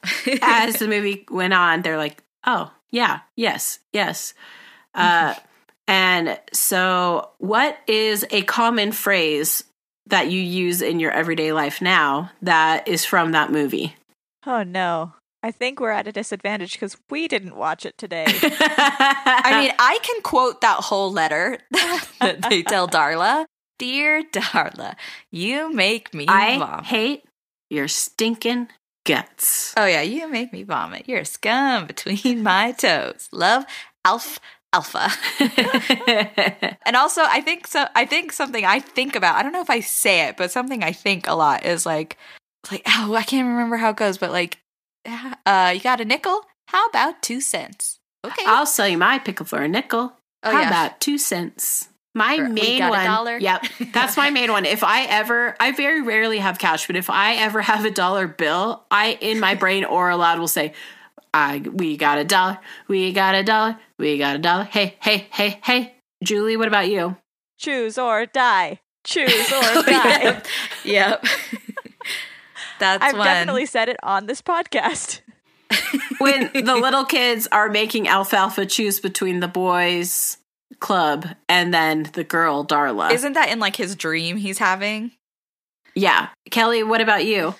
[0.43, 4.35] as the movie went on, they're like, oh, yeah, yes, yes.
[4.95, 5.35] Uh,
[5.89, 9.65] and so, what is a common phrase
[10.07, 13.95] that you use in your everyday life now that is from that movie?
[14.45, 15.13] Oh no.
[15.43, 18.27] I think we're at a disadvantage because we didn't watch it today.
[18.31, 23.47] I mean, I can quote that whole letter that they tell Darla.
[23.79, 24.95] Dear Darla,
[25.33, 26.85] you make me I vomit.
[26.85, 27.25] hate
[27.71, 28.69] your stinking
[29.05, 29.75] guts.
[29.77, 31.09] oh yeah, you make me vomit.
[31.09, 33.29] You're scum between my toes.
[33.33, 33.65] Love,
[34.05, 34.39] Alf,
[34.73, 35.11] Alpha.
[36.87, 37.87] and also, I think so.
[37.97, 39.37] I think something I think about.
[39.37, 42.17] I don't know if I say it, but something I think a lot is like,
[42.71, 44.59] like oh, I can't remember how it goes, but like,
[45.47, 46.43] uh, you got a nickel?
[46.69, 47.99] How about two cents?
[48.25, 48.45] Okay.
[48.47, 50.13] I'll sell you my pickle for a nickel.
[50.45, 50.69] Oh, How yeah.
[50.69, 51.89] about two cents?
[52.15, 53.05] My Or, we main got a one.
[53.07, 53.39] dollar?
[53.39, 54.67] Yep, that's my main one.
[54.67, 58.27] If I ever, I very rarely have cash, but if I ever have a dollar
[58.29, 60.75] bill, I in my brain or aloud will say,
[61.33, 65.27] "I we got a dollar, we got a dollar, we got a dollar." Hey, hey,
[65.33, 67.17] hey, hey, Julie, what about you?
[67.59, 68.81] Choose or die.
[69.05, 70.23] Choose or die.
[70.23, 70.47] yep.
[70.85, 71.25] yep.
[72.83, 73.25] That's I've one.
[73.25, 75.21] definitely said it on this podcast.
[76.19, 80.37] When the little kids are making alfalfa choose between the boys
[80.81, 83.11] club and then the girl Darla.
[83.11, 85.13] Isn't that in like his dream he's having?
[85.95, 87.55] yeah, Kelly, what about you?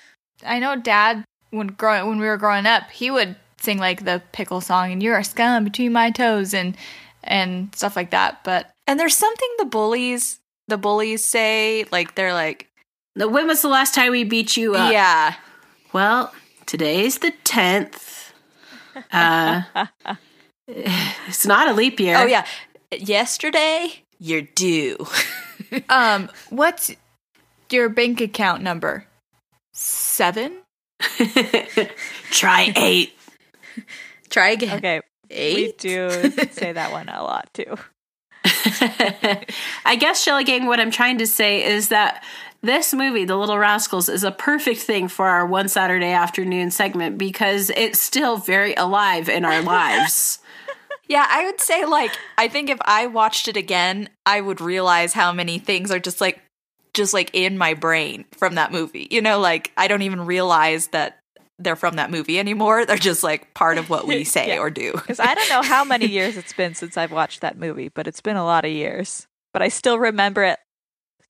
[0.45, 4.21] I know Dad when growing when we were growing up, he would sing like the
[4.31, 6.75] pickle song and you're a scum between my toes and
[7.23, 8.43] and stuff like that.
[8.43, 12.69] But And there's something the bullies the bullies say, like they're like,
[13.15, 14.91] Now, When was the last time we beat you up?
[14.91, 15.35] yeah.
[15.91, 16.33] Well,
[16.65, 18.31] today's the 10th.
[19.11, 19.63] Uh,
[20.67, 22.17] it's not a leap year.
[22.17, 22.45] Oh yeah.
[22.91, 24.97] Yesterday, you're due.
[25.89, 26.91] um, what's
[27.71, 29.05] your bank account number?
[29.73, 30.59] Seven.
[32.31, 33.13] Try eight.
[34.29, 34.77] Try again.
[34.77, 35.01] Okay,
[35.31, 35.55] Eight.
[35.55, 36.09] we do
[36.51, 37.75] say that one a lot too.
[39.85, 42.23] I guess, Shelly Gang, what I'm trying to say is that
[42.63, 47.17] this movie, The Little Rascals, is a perfect thing for our one Saturday afternoon segment
[47.17, 50.39] because it's still very alive in our lives.
[51.07, 55.13] Yeah, I would say like I think if I watched it again, I would realize
[55.13, 56.41] how many things are just like
[56.93, 59.07] just like in my brain from that movie.
[59.11, 61.19] You know, like I don't even realize that
[61.59, 62.85] they're from that movie anymore.
[62.85, 64.59] They're just like part of what we say Yeah.
[64.59, 64.93] or do.
[64.93, 68.07] Because I don't know how many years it's been since I've watched that movie, but
[68.07, 69.27] it's been a lot of years.
[69.51, 70.57] But I still remember it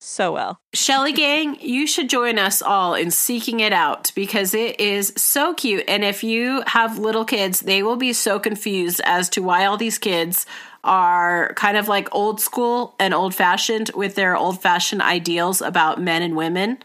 [0.04, 0.60] so well.
[0.74, 5.54] Shelly Gang, you should join us all in seeking it out because it is so
[5.54, 5.84] cute.
[5.88, 9.76] And if you have little kids, they will be so confused as to why all
[9.76, 10.46] these kids
[10.84, 16.00] are kind of like old school and old fashioned with their old fashioned ideals about
[16.00, 16.78] men and women.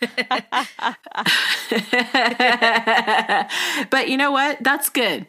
[3.90, 4.62] but you know what?
[4.62, 5.26] That's good.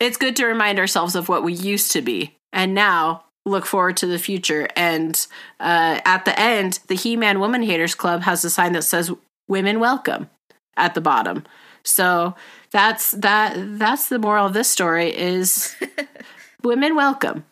[0.00, 2.36] It's good to remind ourselves of what we used to be.
[2.52, 4.68] And now look forward to the future.
[4.76, 5.26] And
[5.58, 9.10] uh, at the end, the He Man Woman Haters Club has a sign that says
[9.48, 10.28] "Women Welcome"
[10.76, 11.44] at the bottom.
[11.82, 12.34] So
[12.70, 13.54] that's that.
[13.78, 15.74] That's the moral of this story: is
[16.62, 17.44] women welcome.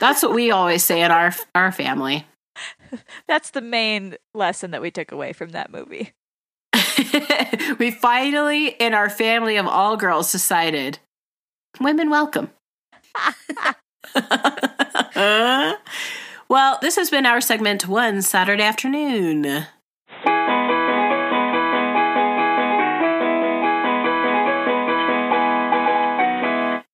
[0.00, 2.26] That's what we always say in our our family.
[3.28, 6.12] That's the main lesson that we took away from that movie.
[7.78, 10.98] we finally, in our family of all girls, decided
[11.80, 12.50] women welcome.
[16.48, 19.66] well, this has been our segment one Saturday afternoon.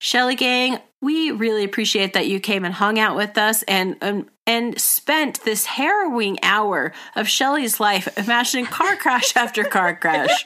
[0.00, 4.26] Shelly Gang, we really appreciate that you came and hung out with us and um,
[4.46, 10.44] and spent this harrowing hour of Shelly's life imagining car crash after car crash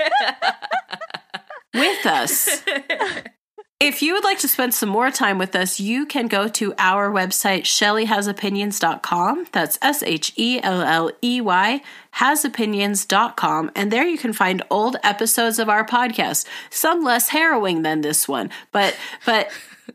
[1.75, 2.63] with us.
[3.83, 6.73] If you would like to spend some more time with us, you can go to
[6.79, 9.47] our website, shelleyhasopinions.com.
[9.51, 11.83] That's S H E L L E Y,
[12.15, 13.73] hasopinions.com.
[13.75, 18.29] And there you can find old episodes of our podcast, some less harrowing than this
[18.29, 19.51] one, but, but,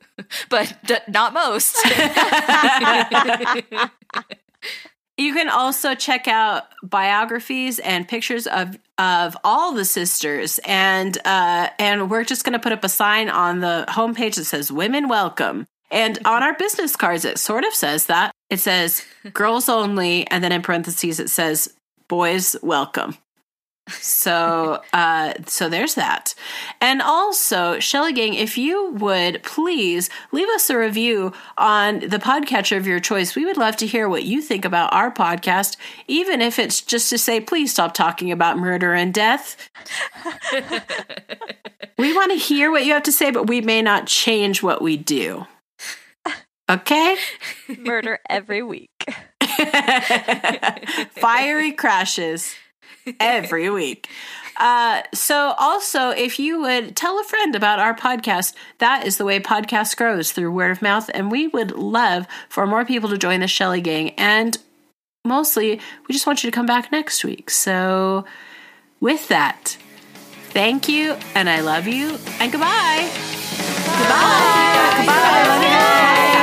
[0.49, 1.77] but d- not most.
[5.17, 11.69] You can also check out biographies and pictures of of all the sisters, and uh,
[11.79, 15.07] and we're just going to put up a sign on the homepage that says "Women
[15.07, 19.03] Welcome." And on our business cards, it sort of says that it says
[19.33, 21.73] "Girls Only," and then in parentheses it says
[22.07, 23.17] "Boys Welcome."
[23.89, 26.33] So, uh, so there's that.
[26.81, 32.77] And also, Shelly Gang, if you would please leave us a review on the podcatcher
[32.77, 35.77] of your choice, we would love to hear what you think about our podcast,
[36.07, 39.69] even if it's just to say, please stop talking about murder and death.
[41.97, 44.81] we want to hear what you have to say, but we may not change what
[44.81, 45.45] we do.
[46.69, 47.15] Okay?
[47.77, 49.05] Murder every week.
[51.11, 52.53] Fiery crashes
[53.19, 54.09] every week.
[54.59, 59.25] Uh, so, also, if you would tell a friend about our podcast, that is the
[59.25, 61.11] way podcast grows through word of mouth.
[61.13, 64.11] And we would love for more people to join the Shelly Gang.
[64.11, 64.57] And
[65.23, 67.51] mostly, we just want you to come back next week.
[67.51, 68.25] So,
[68.99, 69.77] with that,
[70.49, 73.07] thank you, and I love you, and goodbye.
[73.97, 74.93] Goodbye.
[74.97, 75.43] Goodbye.
[75.47, 76.36] Love you guys.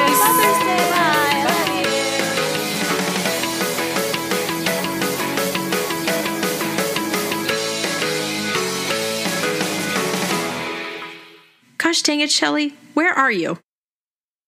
[11.95, 13.59] Gosh dang it, Shelly, where are you?